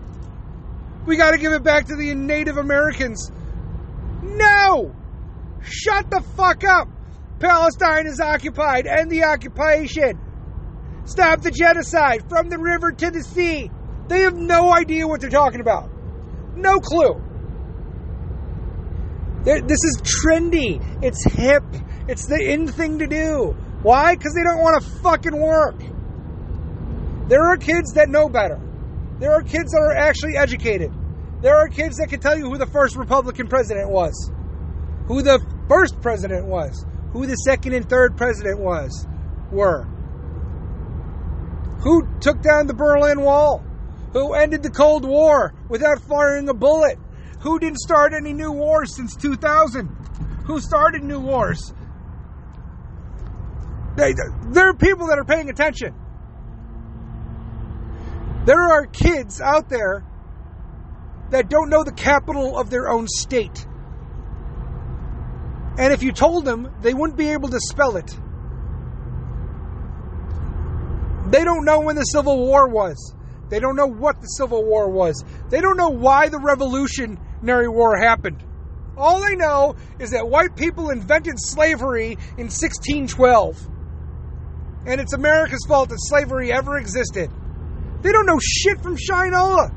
We 1.06 1.16
got 1.16 1.32
to 1.32 1.38
give 1.38 1.54
it 1.54 1.64
back 1.64 1.88
to 1.88 1.96
the 1.96 2.14
Native 2.14 2.58
Americans. 2.58 3.32
No! 4.22 4.94
Shut 5.64 6.10
the 6.10 6.22
fuck 6.36 6.64
up! 6.64 6.88
Palestine 7.40 8.06
is 8.06 8.20
occupied. 8.20 8.88
End 8.88 9.10
the 9.10 9.24
occupation. 9.24 10.20
Stop 11.06 11.42
the 11.42 11.52
genocide 11.52 12.30
from 12.30 12.50
the 12.50 12.60
river 12.60 12.92
to 12.92 13.12
the 13.12 13.24
sea. 13.24 13.72
They 14.08 14.22
have 14.22 14.36
no 14.36 14.72
idea 14.74 15.08
what 15.08 15.22
they're 15.22 15.30
talking 15.30 15.62
about. 15.62 15.90
No 16.56 16.80
clue. 16.80 17.22
They're, 19.44 19.62
this 19.62 19.84
is 19.84 20.02
trendy. 20.02 20.80
It's 21.04 21.24
hip. 21.26 21.64
It's 22.08 22.26
the 22.28 22.40
in 22.40 22.68
thing 22.68 23.00
to 23.00 23.08
do. 23.08 23.56
Why? 23.82 24.16
Because 24.16 24.34
they 24.34 24.44
don't 24.44 24.62
want 24.62 24.84
to 24.84 24.90
fucking 25.02 25.40
work. 25.40 25.80
There 27.28 27.44
are 27.44 27.58
kids 27.58 27.94
that 27.94 28.10
know 28.10 28.30
better. 28.30 28.60
There 29.20 29.32
are 29.32 29.42
kids 29.42 29.72
that 29.72 29.80
are 29.80 29.96
actually 29.96 30.38
educated. 30.38 30.92
There 31.42 31.56
are 31.56 31.68
kids 31.68 31.98
that 31.98 32.08
can 32.10 32.20
tell 32.20 32.38
you 32.38 32.50
who 32.50 32.58
the 32.58 32.68
first 32.68 32.96
Republican 32.96 33.48
president 33.48 33.90
was, 33.90 34.32
who 35.08 35.24
the 35.24 35.40
first 35.68 36.00
president 36.02 36.46
was, 36.46 36.86
who 37.14 37.26
the 37.26 37.36
second 37.36 37.74
and 37.74 37.90
third 37.90 38.16
president 38.16 38.60
was, 38.60 39.08
were, 39.52 39.86
who 41.82 42.08
took 42.20 42.42
down 42.42 42.68
the 42.68 42.76
Berlin 42.76 43.22
Wall, 43.22 43.64
who 44.14 44.34
ended 44.34 44.62
the 44.62 44.70
Cold 44.70 45.04
War 45.04 45.54
without 45.68 46.00
firing 46.02 46.48
a 46.50 46.54
bullet, 46.54 47.00
who 47.42 47.60
didn't 47.60 47.80
start 47.80 48.14
any 48.14 48.34
new 48.34 48.52
wars 48.52 48.96
since 48.96 49.16
2000, 49.16 49.88
who 50.46 50.60
started 50.60 51.04
new 51.04 51.20
wars. 51.20 51.74
They, 53.96 54.14
there 54.52 54.70
are 54.70 54.74
people 54.74 55.08
that 55.08 55.20
are 55.20 55.26
paying 55.26 55.50
attention. 55.50 55.94
There 58.46 58.60
are 58.60 58.86
kids 58.86 59.42
out 59.42 59.70
there 59.70 60.06
that 61.32 61.50
don't 61.50 61.70
know 61.70 61.84
the 61.84 61.92
capital 61.92 62.58
of 62.58 62.70
their 62.70 62.90
own 62.90 63.08
state. 63.08 63.66
And 65.78 65.94
if 65.94 66.04
you 66.04 66.12
told 66.12 66.46
them, 66.46 66.72
they 66.82 66.94
wouldn't 66.94 67.18
be 67.18 67.30
able 67.30 67.50
to 67.50 67.60
spell 67.60 67.98
it. 67.98 68.18
They 71.32 71.44
don't 71.44 71.64
know 71.64 71.80
when 71.80 71.96
the 71.96 72.04
Civil 72.04 72.38
War 72.38 72.68
was. 72.68 73.16
They 73.50 73.60
don't 73.60 73.76
know 73.76 73.88
what 73.88 74.22
the 74.22 74.28
Civil 74.28 74.64
War 74.66 74.90
was. 74.90 75.24
They 75.50 75.62
don't 75.62 75.78
know 75.78 75.90
why 75.90 76.30
the 76.30 76.40
Revolutionary 77.42 77.68
War 77.70 77.98
happened. 77.98 78.44
All 78.98 79.22
they 79.22 79.36
know 79.36 79.76
is 80.00 80.12
that 80.12 80.30
white 80.30 80.56
people 80.56 80.90
invented 80.90 81.36
slavery 81.38 82.12
in 82.38 82.50
1612. 82.50 83.68
And 84.86 85.02
it's 85.02 85.14
America's 85.14 85.66
fault 85.68 85.90
that 85.90 85.98
slavery 86.00 86.52
ever 86.52 86.78
existed. 86.78 87.32
They 88.02 88.12
don't 88.12 88.26
know 88.26 88.40
shit 88.40 88.82
from 88.82 88.98
Shinola. 88.98 89.74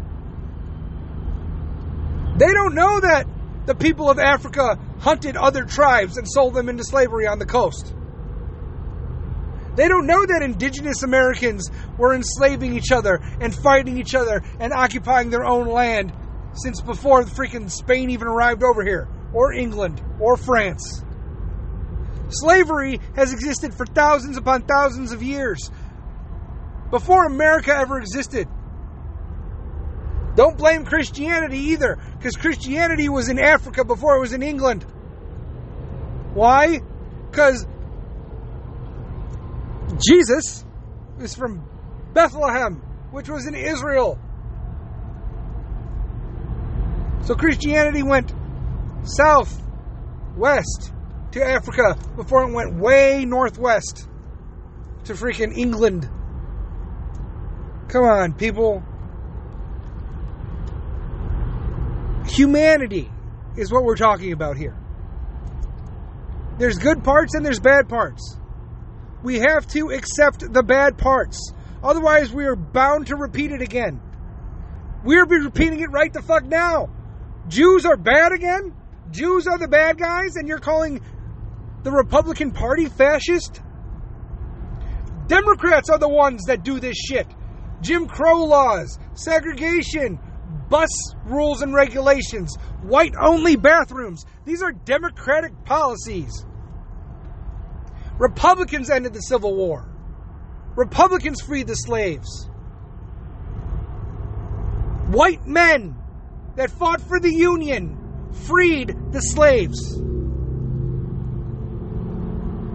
They 2.38 2.52
don't 2.52 2.74
know 2.74 3.00
that 3.00 3.26
the 3.66 3.74
people 3.74 4.10
of 4.10 4.18
Africa 4.18 4.78
hunted 5.00 5.36
other 5.36 5.64
tribes 5.64 6.16
and 6.16 6.28
sold 6.28 6.54
them 6.54 6.68
into 6.68 6.84
slavery 6.84 7.26
on 7.26 7.38
the 7.38 7.46
coast. 7.46 7.94
They 9.76 9.88
don't 9.88 10.06
know 10.06 10.24
that 10.24 10.42
indigenous 10.42 11.02
Americans 11.02 11.68
were 11.98 12.14
enslaving 12.14 12.76
each 12.76 12.92
other 12.92 13.20
and 13.40 13.54
fighting 13.54 13.98
each 13.98 14.14
other 14.14 14.42
and 14.60 14.72
occupying 14.72 15.30
their 15.30 15.44
own 15.44 15.66
land 15.66 16.12
since 16.54 16.80
before 16.80 17.24
the 17.24 17.30
freaking 17.30 17.70
Spain 17.70 18.10
even 18.10 18.26
arrived 18.26 18.62
over 18.62 18.84
here, 18.84 19.08
or 19.32 19.52
England, 19.52 20.00
or 20.20 20.36
France. 20.36 21.02
Slavery 22.28 23.00
has 23.16 23.32
existed 23.32 23.74
for 23.74 23.86
thousands 23.86 24.36
upon 24.36 24.62
thousands 24.62 25.12
of 25.12 25.22
years 25.22 25.70
before 26.90 27.26
America 27.26 27.74
ever 27.74 27.98
existed. 27.98 28.48
Don't 30.36 30.56
blame 30.56 30.84
Christianity 30.84 31.58
either, 31.58 31.98
because 32.18 32.36
Christianity 32.36 33.08
was 33.08 33.28
in 33.28 33.38
Africa 33.38 33.84
before 33.84 34.16
it 34.16 34.20
was 34.20 34.32
in 34.32 34.42
England. 34.42 34.82
Why? 36.34 36.80
Because 37.30 37.66
Jesus 40.08 40.64
is 41.20 41.34
from 41.34 41.64
Bethlehem, 42.12 42.76
which 43.12 43.28
was 43.28 43.46
in 43.46 43.54
Israel. 43.54 44.18
So 47.24 47.34
Christianity 47.34 48.02
went 48.02 48.34
south, 49.04 49.62
west 50.36 50.92
to 51.32 51.42
Africa 51.42 51.96
before 52.16 52.42
it 52.48 52.52
went 52.52 52.74
way 52.74 53.24
northwest 53.24 54.06
to 55.04 55.14
freaking 55.14 55.56
England. 55.56 56.08
Come 57.88 58.04
on, 58.04 58.34
people. 58.34 58.82
Humanity 62.26 63.10
is 63.56 63.72
what 63.72 63.84
we're 63.84 63.96
talking 63.96 64.32
about 64.32 64.56
here. 64.58 64.76
There's 66.58 66.78
good 66.78 67.02
parts 67.02 67.34
and 67.34 67.44
there's 67.44 67.60
bad 67.60 67.88
parts. 67.88 68.38
We 69.22 69.38
have 69.38 69.66
to 69.68 69.90
accept 69.90 70.52
the 70.52 70.62
bad 70.62 70.98
parts. 70.98 71.52
Otherwise, 71.82 72.32
we 72.32 72.44
are 72.44 72.56
bound 72.56 73.06
to 73.06 73.16
repeat 73.16 73.50
it 73.50 73.62
again. 73.62 74.00
We're 75.04 75.26
be 75.26 75.38
repeating 75.38 75.80
it 75.80 75.90
right 75.90 76.12
the 76.12 76.22
fuck 76.22 76.44
now. 76.44 76.93
Jews 77.48 77.84
are 77.84 77.96
bad 77.96 78.32
again? 78.32 78.74
Jews 79.10 79.46
are 79.46 79.58
the 79.58 79.68
bad 79.68 79.98
guys, 79.98 80.36
and 80.36 80.48
you're 80.48 80.58
calling 80.58 81.00
the 81.82 81.90
Republican 81.90 82.50
Party 82.50 82.86
fascist? 82.86 83.60
Democrats 85.26 85.90
are 85.90 85.98
the 85.98 86.08
ones 86.08 86.44
that 86.46 86.64
do 86.64 86.80
this 86.80 86.96
shit. 86.96 87.26
Jim 87.80 88.06
Crow 88.06 88.44
laws, 88.44 88.98
segregation, 89.14 90.18
bus 90.68 90.90
rules 91.24 91.62
and 91.62 91.74
regulations, 91.74 92.56
white 92.82 93.14
only 93.20 93.56
bathrooms. 93.56 94.24
These 94.44 94.62
are 94.62 94.72
Democratic 94.72 95.64
policies. 95.64 96.44
Republicans 98.18 98.90
ended 98.90 99.12
the 99.12 99.20
Civil 99.20 99.54
War. 99.54 99.88
Republicans 100.76 101.40
freed 101.40 101.66
the 101.66 101.74
slaves. 101.74 102.48
White 105.08 105.46
men 105.46 105.96
that 106.56 106.70
fought 106.70 107.00
for 107.00 107.20
the 107.20 107.32
Union 107.32 107.98
freed 108.46 108.94
the 109.10 109.20
slaves. 109.20 109.96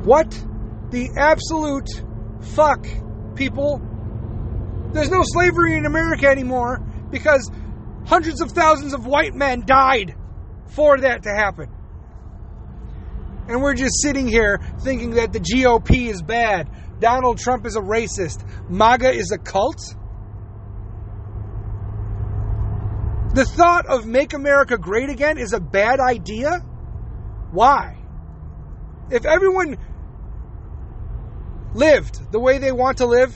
What 0.06 0.32
the 0.92 1.10
absolute 1.18 1.90
fuck, 2.56 2.86
people? 3.36 3.82
There's 4.94 5.10
no 5.10 5.22
slavery 5.24 5.78
in 5.78 5.86
America 5.86 6.28
anymore 6.28 6.80
because 7.12 7.50
hundreds 8.06 8.42
of 8.42 8.52
thousands 8.52 8.94
of 8.94 9.06
white 9.06 9.34
men 9.36 9.64
died 9.66 10.16
for 10.68 11.00
that 11.00 11.24
to 11.24 11.30
happen. 11.30 11.70
And 13.48 13.62
we're 13.62 13.76
just 13.76 14.02
sitting 14.02 14.28
here 14.28 14.60
thinking 14.82 15.12
that 15.12 15.34
the 15.34 15.40
GOP 15.40 16.08
is 16.08 16.22
bad. 16.22 16.70
Donald 17.00 17.40
Trump 17.40 17.66
is 17.66 17.76
a 17.76 17.82
racist. 17.82 18.44
MAGA 18.70 19.12
is 19.12 19.32
a 19.32 19.38
cult. 19.38 19.96
The 23.40 23.46
thought 23.46 23.86
of 23.86 24.06
make 24.06 24.34
America 24.34 24.78
great 24.78 25.10
again 25.10 25.38
is 25.38 25.54
a 25.54 25.62
bad 25.62 26.02
idea? 26.02 26.60
Why? 27.52 27.96
If 29.10 29.26
everyone 29.26 29.78
lived 31.74 32.34
the 32.34 32.40
way 32.42 32.58
they 32.58 32.74
want 32.74 32.98
to 32.98 33.06
live, 33.06 33.34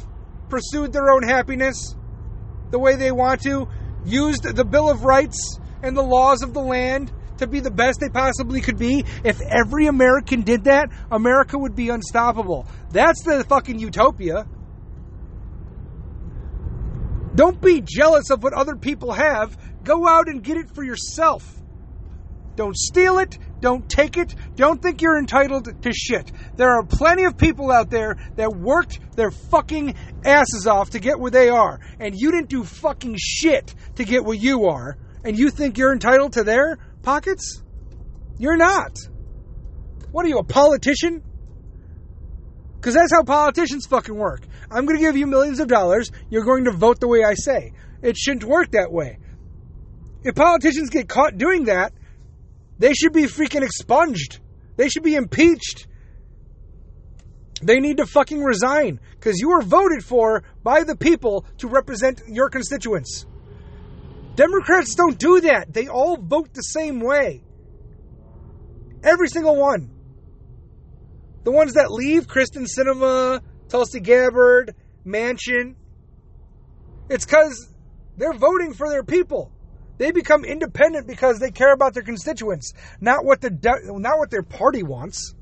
pursued 0.49 0.91
their 0.91 1.09
own 1.09 1.23
happiness 1.23 1.95
the 2.69 2.79
way 2.79 2.97
they 2.97 3.13
want 3.13 3.43
to, 3.43 3.69
used 4.03 4.43
the 4.43 4.65
Bill 4.65 4.89
of 4.89 5.05
Rights 5.05 5.57
and 5.81 5.95
the 5.95 6.03
laws 6.03 6.41
of 6.43 6.53
the 6.53 6.59
land 6.59 7.09
to 7.37 7.47
be 7.47 7.61
the 7.61 7.71
best 7.71 8.01
they 8.01 8.09
possibly 8.09 8.59
could 8.59 8.77
be. 8.77 9.05
If 9.23 9.39
every 9.39 9.87
American 9.87 10.41
did 10.41 10.65
that, 10.65 10.89
America 11.11 11.57
would 11.57 11.77
be 11.77 11.87
unstoppable. 11.87 12.67
That's 12.91 13.23
the 13.23 13.45
fucking 13.47 13.79
utopia. 13.79 14.47
Don't 17.35 17.59
be 17.61 17.81
jealous 17.81 18.29
of 18.31 18.43
what 18.43 18.51
other 18.53 18.75
people 18.75 19.13
have. 19.13 19.57
Go 19.84 20.08
out 20.08 20.28
and 20.28 20.43
get 20.43 20.58
it 20.58 20.69
for 20.74 20.84
yourself. 20.84 21.62
Don't 22.56 22.76
steal 22.76 23.17
it. 23.19 23.38
Don't 23.60 23.89
take 23.89 24.17
it. 24.17 24.36
Don't 24.56 24.82
think 24.82 25.02
you're 25.02 25.17
entitled 25.17 25.82
to 25.82 25.93
shit. 25.93 26.32
There 26.56 26.69
are 26.69 26.84
plenty 26.84 27.24
of 27.24 27.38
people 27.38 27.72
out 27.72 27.89
there 27.89 28.17
that 28.36 28.56
worked 28.56 29.00
their 29.15 29.32
fucking 29.32 29.96
asses 30.24 30.67
off 30.67 30.91
to 30.91 31.00
get 31.00 31.19
where 31.19 31.32
they 31.32 31.50
are. 31.50 31.80
And 32.00 32.13
you 32.15 32.32
didn't 32.32 32.50
do 32.50 32.63
fucking 32.63 33.15
shit 33.17 33.74
to 33.96 34.04
get 34.04 34.24
where 34.24 34.36
you 34.36 34.65
are. 34.65 34.98
And 35.24 35.38
you 35.38 35.50
think 35.50 35.78
you're 35.78 35.93
entitled 35.93 36.34
to 36.34 36.43
their 36.43 36.78
pockets? 37.02 37.63
You're 38.38 38.58
not. 38.58 38.98
What 40.12 40.26
are 40.26 40.30
you, 40.30 40.38
a 40.38 40.43
politician? 40.43 41.24
Because 42.76 42.93
that's 42.93 43.13
how 43.13 43.24
politicians 43.24 43.88
fucking 43.88 44.15
work. 44.15 44.46
I'm 44.69 44.86
going 44.86 45.00
to 45.00 45.04
give 45.04 45.15
you 45.15 45.26
millions 45.26 45.60
of 45.60 45.67
dollars. 45.69 46.12
You're 46.30 46.43
going 46.43 46.65
to 46.65 46.72
vote 46.72 47.00
the 47.00 47.08
way 47.08 47.24
I 47.24 47.34
say. 47.34 47.72
It 48.02 48.17
shouldn't 48.17 48.43
work 48.43 48.72
that 48.72 48.91
way. 48.91 49.19
If 50.23 50.36
politicians 50.36 50.89
get 50.89 51.09
caught 51.09 51.38
doing 51.38 51.65
that, 51.65 51.93
they 52.79 52.93
should 52.93 53.13
be 53.13 53.23
freaking 53.23 53.63
expunged. 53.63 54.39
They 54.77 54.89
should 54.89 55.03
be 55.03 55.15
impeached. 55.15 55.88
They 57.62 57.79
need 57.79 57.97
to 57.97 58.05
fucking 58.05 58.41
resign 58.41 58.99
because 59.12 59.39
you 59.39 59.49
were 59.49 59.62
voted 59.62 60.03
for 60.03 60.43
by 60.63 60.83
the 60.83 60.95
people 60.95 61.45
to 61.59 61.67
represent 61.67 62.21
your 62.27 62.49
constituents. 62.49 63.25
Democrats 64.36 64.95
don't 64.95 65.17
do 65.17 65.41
that. 65.41 65.71
They 65.71 65.88
all 65.88 66.17
vote 66.17 66.53
the 66.53 66.62
same 66.62 66.99
way. 66.99 67.43
Every 69.03 69.27
single 69.27 69.55
one. 69.55 69.91
The 71.43 71.51
ones 71.51 71.73
that 71.73 71.91
leave, 71.91 72.27
Kyrsten 72.27 72.65
Sinema, 72.65 73.41
Tulsi 73.69 73.99
Gabbard, 73.99 74.75
Manchin. 75.05 75.75
it's 77.09 77.25
because 77.25 77.69
they're 78.17 78.33
voting 78.33 78.73
for 78.73 78.89
their 78.89 79.03
people. 79.03 79.51
They 79.97 80.12
become 80.12 80.43
independent 80.43 81.08
because 81.08 81.39
they 81.39 81.51
care 81.51 81.73
about 81.73 81.93
their 81.93 82.03
constituents, 82.03 82.73
not 82.99 83.23
what 83.23 83.41
the 83.41 83.51
not 83.51 84.17
what 84.17 84.32
their 84.32 84.43
party 84.43 84.84
wants. 84.84 85.36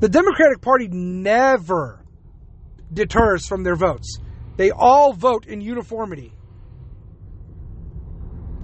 The 0.00 0.08
Democratic 0.08 0.60
Party 0.60 0.88
never 0.88 2.04
deters 2.92 3.46
from 3.46 3.62
their 3.62 3.76
votes. 3.76 4.18
They 4.56 4.70
all 4.70 5.12
vote 5.12 5.46
in 5.46 5.60
uniformity. 5.60 6.34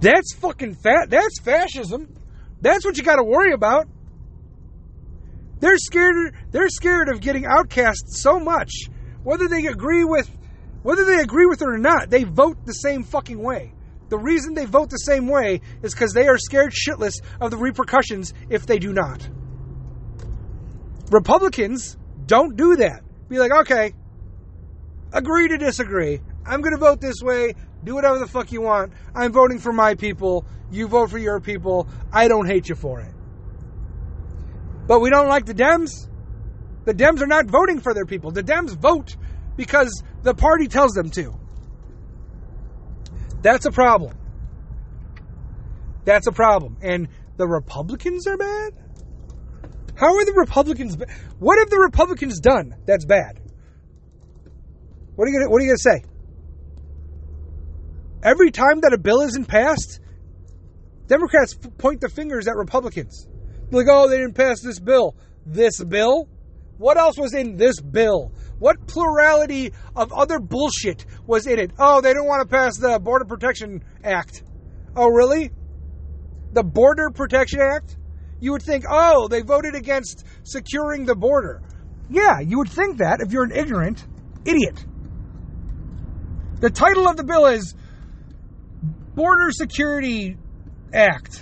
That's 0.01 0.33
fucking 0.35 0.75
fat. 0.75 1.09
That's 1.09 1.39
fascism. 1.39 2.15
That's 2.61 2.85
what 2.85 2.97
you 2.97 3.03
got 3.03 3.15
to 3.15 3.23
worry 3.23 3.53
about. 3.53 3.87
They're 5.59 5.77
scared. 5.77 6.35
They're 6.51 6.69
scared 6.69 7.09
of 7.09 7.21
getting 7.21 7.45
outcast 7.45 8.03
so 8.09 8.39
much, 8.39 8.71
whether 9.23 9.47
they 9.47 9.65
agree 9.65 10.05
with, 10.05 10.29
whether 10.83 11.05
they 11.05 11.19
agree 11.19 11.45
with 11.45 11.61
it 11.61 11.67
or 11.67 11.77
not. 11.77 12.09
They 12.09 12.23
vote 12.23 12.65
the 12.65 12.73
same 12.73 13.03
fucking 13.03 13.41
way. 13.41 13.73
The 14.09 14.17
reason 14.17 14.53
they 14.53 14.65
vote 14.65 14.89
the 14.89 14.97
same 14.97 15.27
way 15.27 15.61
is 15.83 15.93
because 15.93 16.13
they 16.13 16.27
are 16.27 16.37
scared 16.37 16.73
shitless 16.73 17.21
of 17.39 17.51
the 17.51 17.57
repercussions 17.57 18.33
if 18.49 18.65
they 18.65 18.79
do 18.79 18.91
not. 18.91 19.27
Republicans 21.11 21.97
don't 22.25 22.55
do 22.55 22.77
that. 22.77 23.03
Be 23.27 23.37
like, 23.37 23.51
okay, 23.51 23.93
agree 25.13 25.47
to 25.49 25.57
disagree. 25.57 26.21
I'm 26.45 26.61
going 26.61 26.73
to 26.73 26.79
vote 26.79 27.01
this 27.01 27.21
way. 27.21 27.53
Do 27.83 27.95
whatever 27.95 28.19
the 28.19 28.27
fuck 28.27 28.51
you 28.51 28.61
want. 28.61 28.93
I'm 29.15 29.31
voting 29.31 29.59
for 29.59 29.71
my 29.71 29.95
people. 29.95 30.45
You 30.71 30.87
vote 30.87 31.11
for 31.11 31.17
your 31.17 31.39
people. 31.39 31.87
I 32.11 32.27
don't 32.27 32.47
hate 32.47 32.69
you 32.69 32.75
for 32.75 33.01
it. 33.01 33.13
But 34.87 34.99
we 34.99 35.11
don't 35.11 35.27
like 35.27 35.45
the 35.45 35.53
Dems. 35.53 36.07
The 36.85 36.93
Dems 36.93 37.21
are 37.21 37.27
not 37.27 37.45
voting 37.45 37.79
for 37.79 37.93
their 37.93 38.05
people. 38.05 38.31
The 38.31 38.43
Dems 38.43 38.75
vote 38.75 39.15
because 39.55 40.03
the 40.23 40.33
party 40.33 40.67
tells 40.67 40.91
them 40.93 41.09
to. 41.11 41.33
That's 43.41 43.65
a 43.65 43.71
problem. 43.71 44.17
That's 46.05 46.27
a 46.27 46.31
problem. 46.31 46.77
And 46.81 47.07
the 47.37 47.47
Republicans 47.47 48.27
are 48.27 48.37
bad? 48.37 48.73
How 49.95 50.15
are 50.15 50.25
the 50.25 50.33
Republicans 50.35 50.95
ba- 50.95 51.07
What 51.39 51.59
have 51.59 51.69
the 51.69 51.79
Republicans 51.79 52.39
done 52.39 52.75
that's 52.85 53.05
bad? 53.05 53.39
What 55.15 55.27
are 55.27 55.31
you 55.31 55.39
gonna 55.39 55.49
What 55.49 55.61
are 55.61 55.65
you 55.65 55.71
gonna 55.71 56.01
say? 56.01 56.05
Every 58.23 58.51
time 58.51 58.81
that 58.81 58.93
a 58.93 58.97
bill 58.97 59.21
isn't 59.21 59.45
passed, 59.45 59.99
Democrats 61.07 61.55
point 61.77 62.01
the 62.01 62.09
fingers 62.09 62.47
at 62.47 62.55
Republicans. 62.55 63.27
Like, 63.71 63.87
oh, 63.89 64.09
they 64.09 64.17
didn't 64.17 64.35
pass 64.35 64.61
this 64.61 64.79
bill. 64.79 65.15
This 65.45 65.83
bill? 65.83 66.27
What 66.77 66.97
else 66.97 67.17
was 67.17 67.33
in 67.33 67.57
this 67.57 67.79
bill? 67.81 68.31
What 68.59 68.87
plurality 68.87 69.73
of 69.95 70.11
other 70.11 70.39
bullshit 70.39 71.05
was 71.25 71.47
in 71.47 71.59
it? 71.59 71.71
Oh, 71.79 72.01
they 72.01 72.13
don't 72.13 72.27
want 72.27 72.47
to 72.47 72.55
pass 72.55 72.77
the 72.77 72.99
Border 72.99 73.25
Protection 73.25 73.83
Act. 74.03 74.43
Oh, 74.95 75.07
really? 75.07 75.51
The 76.51 76.63
Border 76.63 77.09
Protection 77.13 77.61
Act? 77.61 77.97
You 78.41 78.51
would 78.51 78.61
think, 78.61 78.85
oh, 78.89 79.27
they 79.27 79.41
voted 79.41 79.75
against 79.75 80.25
securing 80.43 81.05
the 81.05 81.15
border. 81.15 81.61
Yeah, 82.09 82.39
you 82.39 82.57
would 82.57 82.69
think 82.69 82.97
that 82.97 83.19
if 83.21 83.31
you're 83.31 83.43
an 83.43 83.51
ignorant 83.51 84.05
idiot. 84.45 84.85
The 86.59 86.69
title 86.69 87.07
of 87.07 87.15
the 87.15 87.23
bill 87.23 87.45
is 87.45 87.73
Border 89.15 89.51
Security 89.51 90.37
Act. 90.93 91.41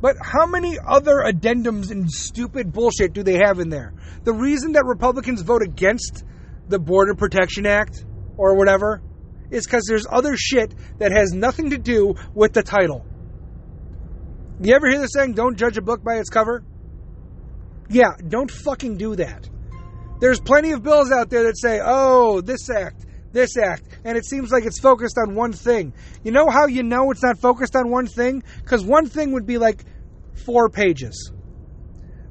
But 0.00 0.16
how 0.20 0.46
many 0.46 0.78
other 0.78 1.22
addendums 1.26 1.90
and 1.90 2.10
stupid 2.10 2.72
bullshit 2.72 3.12
do 3.12 3.22
they 3.22 3.38
have 3.44 3.60
in 3.60 3.68
there? 3.68 3.92
The 4.24 4.32
reason 4.32 4.72
that 4.72 4.84
Republicans 4.86 5.42
vote 5.42 5.62
against 5.62 6.24
the 6.70 6.78
Border 6.78 7.14
Protection 7.14 7.66
Act 7.66 8.04
or 8.36 8.56
whatever 8.56 9.02
is 9.50 9.66
because 9.66 9.84
there's 9.88 10.06
other 10.08 10.36
shit 10.36 10.74
that 10.98 11.12
has 11.12 11.32
nothing 11.32 11.70
to 11.70 11.78
do 11.78 12.14
with 12.32 12.52
the 12.52 12.62
title. 12.62 13.04
You 14.62 14.74
ever 14.74 14.88
hear 14.88 15.00
the 15.00 15.08
saying, 15.08 15.34
don't 15.34 15.56
judge 15.56 15.76
a 15.76 15.82
book 15.82 16.04
by 16.04 16.18
its 16.18 16.30
cover? 16.30 16.62
Yeah, 17.88 18.12
don't 18.28 18.50
fucking 18.50 18.96
do 18.98 19.16
that. 19.16 19.48
There's 20.20 20.38
plenty 20.38 20.72
of 20.72 20.82
bills 20.82 21.10
out 21.10 21.30
there 21.30 21.44
that 21.44 21.58
say, 21.58 21.80
oh, 21.82 22.40
this 22.40 22.70
act, 22.70 23.04
this 23.32 23.56
act, 23.56 23.84
and 24.04 24.16
it 24.16 24.24
seems 24.24 24.52
like 24.52 24.64
it's 24.64 24.78
focused 24.78 25.16
on 25.18 25.34
one 25.34 25.52
thing. 25.52 25.92
You 26.22 26.30
know 26.30 26.48
how 26.48 26.66
you 26.66 26.82
know 26.82 27.10
it's 27.10 27.22
not 27.22 27.38
focused 27.40 27.74
on 27.74 27.90
one 27.90 28.06
thing? 28.06 28.44
Because 28.62 28.84
one 28.84 29.06
thing 29.06 29.32
would 29.32 29.46
be 29.46 29.58
like 29.58 29.84
four 30.44 30.68
pages. 30.68 31.32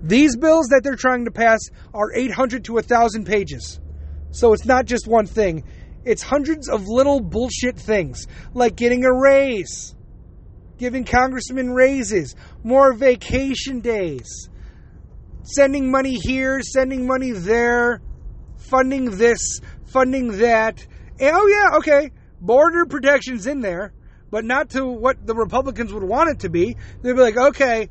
These 0.01 0.37
bills 0.37 0.67
that 0.67 0.81
they're 0.83 0.95
trying 0.95 1.25
to 1.25 1.31
pass 1.31 1.59
are 1.93 2.13
800 2.13 2.63
to 2.65 2.73
1,000 2.75 3.25
pages. 3.25 3.81
So 4.31 4.53
it's 4.53 4.65
not 4.65 4.85
just 4.85 5.07
one 5.07 5.25
thing, 5.25 5.63
it's 6.05 6.21
hundreds 6.21 6.69
of 6.69 6.87
little 6.87 7.19
bullshit 7.19 7.77
things, 7.77 8.27
like 8.53 8.75
getting 8.75 9.03
a 9.05 9.13
raise, 9.13 9.95
giving 10.77 11.03
congressmen 11.03 11.71
raises, 11.71 12.35
more 12.63 12.93
vacation 12.93 13.81
days, 13.81 14.49
sending 15.43 15.91
money 15.91 16.15
here, 16.15 16.61
sending 16.61 17.05
money 17.05 17.31
there, 17.31 18.01
funding 18.57 19.17
this, 19.17 19.59
funding 19.87 20.37
that. 20.39 20.85
And, 21.19 21.35
oh, 21.35 21.47
yeah, 21.47 21.77
okay, 21.77 22.11
border 22.39 22.85
protection's 22.85 23.47
in 23.47 23.59
there, 23.59 23.93
but 24.31 24.45
not 24.45 24.69
to 24.71 24.85
what 24.85 25.25
the 25.25 25.35
Republicans 25.35 25.91
would 25.91 26.03
want 26.03 26.29
it 26.29 26.39
to 26.39 26.49
be. 26.49 26.77
They'd 27.01 27.13
be 27.13 27.19
like, 27.19 27.37
okay, 27.37 27.89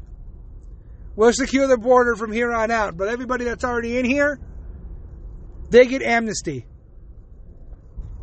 we'll 1.14 1.32
secure 1.32 1.66
the 1.66 1.76
border 1.76 2.14
from 2.14 2.32
here 2.32 2.52
on 2.52 2.70
out, 2.70 2.96
but 2.96 3.08
everybody 3.08 3.44
that's 3.44 3.64
already 3.64 3.98
in 3.98 4.04
here, 4.04 4.38
they 5.70 5.86
get 5.86 6.02
amnesty. 6.02 6.66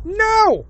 No. 0.04 0.66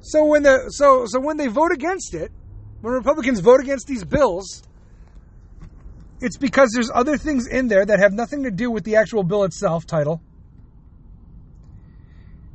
So 0.00 0.24
when 0.24 0.42
the 0.42 0.70
so 0.70 1.04
so 1.06 1.20
when 1.20 1.36
they 1.36 1.46
vote 1.46 1.72
against 1.72 2.14
it, 2.14 2.32
when 2.80 2.94
Republicans 2.94 3.40
vote 3.40 3.60
against 3.60 3.86
these 3.86 4.04
bills, 4.04 4.62
it's 6.20 6.36
because 6.36 6.70
there's 6.74 6.90
other 6.92 7.16
things 7.16 7.46
in 7.46 7.68
there 7.68 7.84
that 7.84 8.00
have 8.00 8.12
nothing 8.12 8.44
to 8.44 8.50
do 8.50 8.70
with 8.70 8.84
the 8.84 8.96
actual 8.96 9.22
bill 9.22 9.44
itself 9.44 9.86
title. 9.86 10.22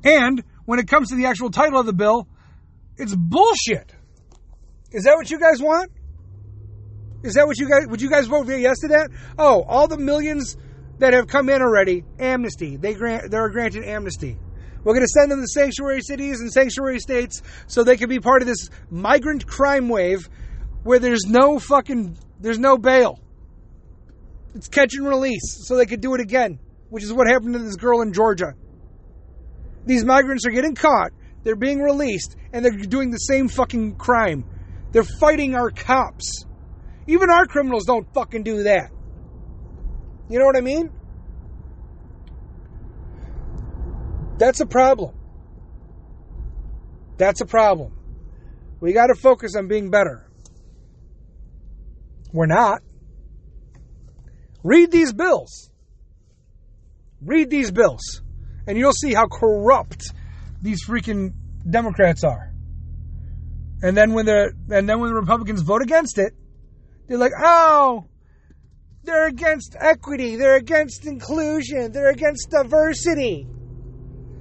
And 0.04 0.43
when 0.65 0.80
it 0.80 0.88
comes 0.88 1.10
to 1.10 1.15
the 1.15 1.26
actual 1.26 1.50
title 1.50 1.80
of 1.80 1.86
the 1.86 1.93
bill, 1.93 2.28
it's 2.98 3.15
bullshit. 3.15 3.93
Is 4.91 5.04
that 5.04 5.15
what 5.15 5.30
you 5.30 5.39
guys 5.39 5.62
want? 5.62 5.91
Is 7.24 7.34
that 7.34 7.48
what 7.48 7.58
you 7.58 7.67
guys 7.67 7.88
would 7.88 8.02
you 8.02 8.10
guys 8.10 8.28
vote 8.28 8.48
yes 8.48 8.80
to 8.80 8.88
that? 8.89 9.10
Oh, 9.38 9.63
all 9.63 9.88
the 9.88 9.98
millions 9.98 10.58
that 11.00 11.14
have 11.14 11.28
come 11.28 11.50
in 11.50 11.62
already, 11.62 12.04
amnesty. 12.20 12.78
They 12.78 12.94
grant 12.94 13.32
they're 13.32 13.50
granted 13.50 13.84
amnesty. 13.84 14.38
We're 14.84 14.94
going 14.94 15.06
to 15.06 15.12
send 15.12 15.32
them 15.32 15.42
to 15.42 15.48
sanctuary 15.48 16.02
cities 16.02 16.42
and 16.42 16.52
sanctuary 16.52 17.00
states 17.00 17.42
so 17.66 17.84
they 17.84 17.98
can 17.98 18.08
be 18.08 18.20
part 18.20 18.44
of 18.44 18.48
this 18.48 18.70
migrant 18.92 19.48
crime 19.48 19.90
wave 19.90 20.30
where 20.84 21.00
there's 21.00 21.26
no 21.26 21.58
fucking 21.60 22.18
there's 22.40 22.60
no 22.60 22.78
bail. 22.78 23.20
It's 24.54 24.68
catch 24.68 24.94
and 24.94 25.08
release 25.08 25.68
so 25.68 25.76
they 25.76 25.86
could 25.86 26.02
do 26.02 26.14
it 26.14 26.22
again, 26.22 26.60
which 26.90 27.04
is 27.04 27.12
what 27.12 27.28
happened 27.28 27.54
to 27.54 27.60
this 27.60 27.76
girl 27.76 28.02
in 28.02 28.14
Georgia. 28.14 28.54
These 29.86 30.06
migrants 30.06 30.46
are 30.46 30.52
getting 30.52 30.76
caught, 30.76 31.12
they're 31.44 31.56
being 31.56 31.82
released, 31.82 32.36
and 32.54 32.64
they're 32.64 32.72
doing 32.72 33.12
the 33.12 33.18
same 33.18 33.48
fucking 33.48 33.96
crime. 33.96 34.46
They're 34.92 35.04
fighting 35.04 35.56
our 35.56 35.72
cops. 35.72 36.46
Even 37.08 37.30
our 37.30 37.46
criminals 37.46 37.86
don't 37.86 38.12
fucking 38.14 38.44
do 38.44 38.64
that. 38.64 38.92
You 40.30 40.40
know 40.40 40.46
what 40.46 40.58
I 40.58 40.62
mean? 40.62 40.90
That's 44.38 44.60
a 44.60 44.66
problem. 44.66 45.16
That's 47.18 47.42
a 47.42 47.46
problem. 47.46 47.94
We 48.80 48.94
got 48.94 49.08
to 49.08 49.16
focus 49.16 49.56
on 49.56 49.68
being 49.68 49.90
better. 49.90 50.30
We're 52.34 52.48
not. 52.48 52.82
Read 54.64 54.92
these 54.92 55.14
bills. 55.14 55.70
Read 57.22 57.50
these 57.50 57.72
bills. 57.72 58.22
And 58.68 58.78
you'll 58.78 58.92
see 58.92 59.14
how 59.14 59.28
corrupt 59.28 60.12
these 60.62 60.86
freaking 60.86 61.34
Democrats 61.70 62.24
are. 62.24 62.52
And 63.82 63.96
then 63.96 64.14
when 64.14 64.26
the 64.26 64.54
and 64.72 64.90
then 64.90 65.00
when 65.00 65.10
the 65.10 65.16
Republicans 65.16 65.62
vote 65.62 65.82
against 65.82 66.18
it, 66.18 66.34
they're 67.08 67.18
like, 67.18 67.34
"Oh, 67.40 68.06
They're 69.06 69.28
against 69.28 69.76
equity. 69.80 70.36
They're 70.36 70.56
against 70.56 71.06
inclusion. 71.06 71.91
They're 71.91 72.10
against 72.10 72.50
diversity. 72.50 73.48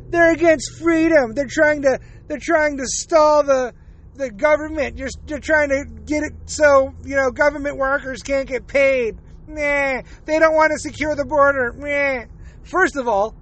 They're 0.09 0.33
against 0.33 0.79
freedom. 0.81 1.35
They're 1.35 1.47
trying 1.49 1.83
to 1.83 2.01
they're 2.29 2.39
trying 2.41 2.79
to 2.79 2.85
stall 2.87 3.43
the 3.43 3.75
the 4.15 4.31
government. 4.31 4.97
You're, 4.97 5.11
you're 5.27 5.41
trying 5.41 5.69
to 5.69 5.85
get 6.07 6.23
it 6.23 6.33
so 6.47 6.95
you 7.05 7.15
know 7.15 7.31
government 7.31 7.77
workers 7.77 8.23
can't 8.23 8.49
get 8.49 8.67
paid. 8.67 9.19
Nah, 9.47 10.01
they 10.25 10.39
don't 10.39 10.55
want 10.55 10.73
to 10.73 10.79
secure 10.79 11.15
the 11.15 11.27
border. 11.27 11.75
Nah. 11.77 12.25
First 12.63 12.97
of 12.97 13.07
all, 13.07 13.35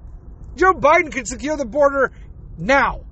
Joe 0.56 0.72
Biden 0.72 1.12
could 1.12 1.28
secure 1.28 1.56
the 1.56 1.64
border 1.64 2.10
now, 2.58 3.04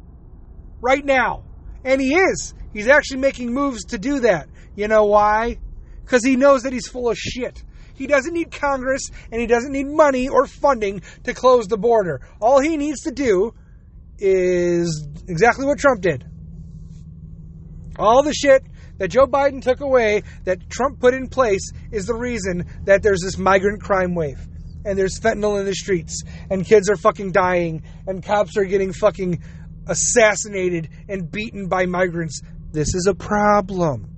right 0.80 1.04
now, 1.04 1.44
and 1.84 2.00
he 2.00 2.16
is. 2.16 2.54
He's 2.72 2.88
actually 2.88 3.20
making 3.20 3.54
moves 3.54 3.84
to 3.86 3.98
do 3.98 4.20
that. 4.20 4.48
You 4.74 4.88
know 4.88 5.04
why? 5.04 5.58
Because 6.04 6.24
he 6.24 6.34
knows 6.34 6.64
that 6.64 6.72
he's 6.72 6.88
full 6.88 7.08
of 7.08 7.16
shit. 7.16 7.62
He 8.00 8.06
doesn't 8.06 8.32
need 8.32 8.50
Congress 8.50 9.10
and 9.30 9.42
he 9.42 9.46
doesn't 9.46 9.72
need 9.72 9.86
money 9.86 10.26
or 10.26 10.46
funding 10.46 11.02
to 11.24 11.34
close 11.34 11.68
the 11.68 11.76
border. 11.76 12.22
All 12.40 12.58
he 12.58 12.78
needs 12.78 13.02
to 13.02 13.10
do 13.10 13.52
is 14.18 15.06
exactly 15.28 15.66
what 15.66 15.78
Trump 15.78 16.00
did. 16.00 16.24
All 17.98 18.22
the 18.22 18.32
shit 18.32 18.62
that 18.96 19.08
Joe 19.08 19.26
Biden 19.26 19.60
took 19.60 19.80
away, 19.80 20.22
that 20.44 20.70
Trump 20.70 20.98
put 20.98 21.12
in 21.12 21.28
place, 21.28 21.72
is 21.92 22.06
the 22.06 22.14
reason 22.14 22.64
that 22.84 23.02
there's 23.02 23.20
this 23.20 23.36
migrant 23.36 23.82
crime 23.82 24.14
wave. 24.14 24.38
And 24.86 24.98
there's 24.98 25.20
fentanyl 25.20 25.60
in 25.60 25.66
the 25.66 25.74
streets, 25.74 26.22
and 26.48 26.64
kids 26.64 26.88
are 26.88 26.96
fucking 26.96 27.32
dying, 27.32 27.82
and 28.06 28.24
cops 28.24 28.56
are 28.56 28.64
getting 28.64 28.94
fucking 28.94 29.42
assassinated 29.86 30.88
and 31.06 31.30
beaten 31.30 31.68
by 31.68 31.84
migrants. 31.84 32.40
This 32.72 32.94
is 32.94 33.06
a 33.06 33.14
problem. 33.14 34.08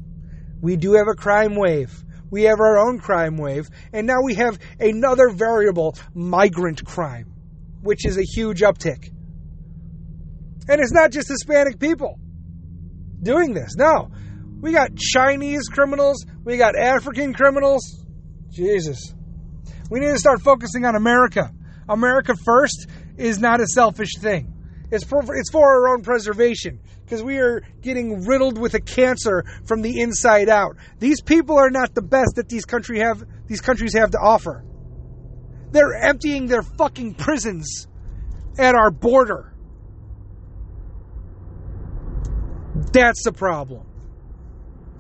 We 0.60 0.76
do 0.76 0.92
have 0.92 1.08
a 1.08 1.16
crime 1.16 1.56
wave. 1.56 1.92
We 2.32 2.44
have 2.44 2.60
our 2.60 2.78
own 2.78 2.98
crime 2.98 3.36
wave, 3.36 3.68
and 3.92 4.06
now 4.06 4.22
we 4.24 4.34
have 4.36 4.58
another 4.80 5.28
variable, 5.28 5.94
migrant 6.14 6.82
crime, 6.82 7.30
which 7.82 8.06
is 8.06 8.16
a 8.16 8.22
huge 8.22 8.62
uptick. 8.62 9.12
And 10.66 10.80
it's 10.80 10.92
not 10.92 11.12
just 11.12 11.28
Hispanic 11.28 11.78
people 11.78 12.18
doing 13.22 13.52
this. 13.52 13.76
No. 13.76 14.10
We 14.62 14.72
got 14.72 14.96
Chinese 14.96 15.68
criminals, 15.68 16.24
we 16.42 16.56
got 16.56 16.74
African 16.74 17.34
criminals. 17.34 17.82
Jesus. 18.48 19.12
We 19.90 20.00
need 20.00 20.12
to 20.12 20.18
start 20.18 20.40
focusing 20.40 20.86
on 20.86 20.96
America. 20.96 21.52
America 21.86 22.34
first 22.46 22.86
is 23.18 23.40
not 23.40 23.60
a 23.60 23.66
selfish 23.66 24.16
thing. 24.18 24.51
It's 24.92 25.04
for, 25.04 25.34
it's 25.34 25.50
for 25.50 25.66
our 25.66 25.88
own 25.88 26.02
preservation 26.02 26.78
because 27.02 27.22
we 27.22 27.38
are 27.38 27.62
getting 27.80 28.26
riddled 28.26 28.58
with 28.58 28.74
a 28.74 28.80
cancer 28.80 29.42
from 29.64 29.80
the 29.80 30.02
inside 30.02 30.50
out. 30.50 30.76
These 30.98 31.22
people 31.22 31.56
are 31.56 31.70
not 31.70 31.94
the 31.94 32.02
best 32.02 32.34
that 32.36 32.50
these 32.50 32.66
country 32.66 32.98
have 32.98 33.24
these 33.46 33.62
countries 33.62 33.94
have 33.94 34.10
to 34.10 34.18
offer. 34.18 34.62
They're 35.70 35.94
emptying 35.94 36.46
their 36.46 36.62
fucking 36.62 37.14
prisons 37.14 37.88
at 38.58 38.74
our 38.74 38.90
border. 38.90 39.54
That's 42.92 43.24
the 43.24 43.32
problem. 43.32 43.86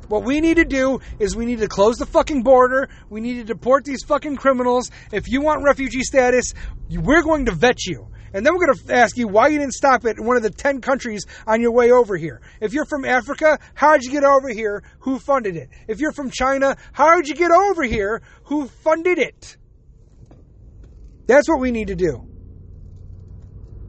What 0.08 0.24
we 0.24 0.40
need 0.40 0.56
to 0.56 0.64
do 0.64 1.00
is 1.18 1.36
we 1.36 1.44
need 1.44 1.58
to 1.58 1.68
close 1.68 1.96
the 1.96 2.06
fucking 2.06 2.42
border. 2.42 2.88
We 3.10 3.20
need 3.20 3.34
to 3.34 3.44
deport 3.44 3.84
these 3.84 4.04
fucking 4.04 4.36
criminals. 4.36 4.90
If 5.12 5.28
you 5.28 5.42
want 5.42 5.64
refugee 5.64 6.02
status, 6.02 6.54
we're 6.90 7.22
going 7.22 7.44
to 7.46 7.52
vet 7.52 7.84
you. 7.84 8.08
And 8.34 8.46
then 8.46 8.54
we're 8.54 8.66
going 8.66 8.78
to 8.78 8.94
ask 8.94 9.16
you 9.16 9.28
why 9.28 9.48
you 9.48 9.58
didn't 9.58 9.74
stop 9.74 10.04
at 10.06 10.18
one 10.18 10.36
of 10.36 10.42
the 10.42 10.50
10 10.50 10.80
countries 10.80 11.24
on 11.46 11.60
your 11.60 11.72
way 11.72 11.90
over 11.90 12.16
here. 12.16 12.40
If 12.60 12.72
you're 12.72 12.86
from 12.86 13.04
Africa, 13.04 13.58
how 13.74 13.92
did 13.92 14.04
you 14.04 14.10
get 14.10 14.24
over 14.24 14.48
here? 14.48 14.82
Who 15.00 15.18
funded 15.18 15.56
it? 15.56 15.68
If 15.88 16.00
you're 16.00 16.12
from 16.12 16.30
China, 16.30 16.76
how 16.92 17.16
did 17.16 17.28
you 17.28 17.34
get 17.34 17.50
over 17.50 17.82
here? 17.82 18.22
Who 18.44 18.68
funded 18.68 19.18
it? 19.18 19.56
That's 21.26 21.48
what 21.48 21.60
we 21.60 21.70
need 21.70 21.88
to 21.88 21.94
do. 21.94 22.28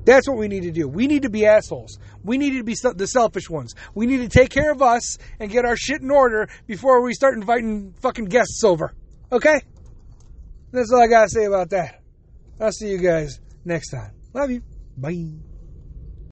That's 0.06 0.28
what 0.28 0.38
we 0.38 0.50
need 0.50 0.64
to 0.64 0.72
do. 0.72 0.88
We 0.88 1.08
need 1.08 1.22
to 1.22 1.30
be 1.30 1.46
assholes. 1.46 1.98
We 2.24 2.38
need 2.38 2.58
to 2.58 2.64
be 2.64 2.76
the 2.76 3.08
selfish 3.08 3.50
ones. 3.50 3.74
We 3.96 4.06
need 4.06 4.18
to 4.18 4.28
take 4.28 4.50
care 4.50 4.72
of 4.72 4.82
us 4.82 5.18
and 5.40 5.50
get 5.50 5.64
our 5.64 5.78
shit 5.78 6.02
in 6.02 6.12
order 6.12 6.50
before 6.68 7.02
we 7.02 7.14
start 7.14 7.36
inviting 7.36 7.94
fucking 8.02 8.26
guests 8.26 8.64
over. 8.66 8.94
Okay? 9.32 9.62
That's 10.72 10.92
all 10.92 11.02
I 11.02 11.08
got 11.08 11.24
to 11.24 11.30
say 11.30 11.46
about 11.46 11.70
that. 11.70 12.02
I'll 12.60 12.72
see 12.72 12.90
you 12.90 12.98
guys 12.98 13.40
next 13.64 13.92
time. 13.92 14.12
Love 14.34 14.52
you. 14.52 14.64
Bye. 14.96 15.53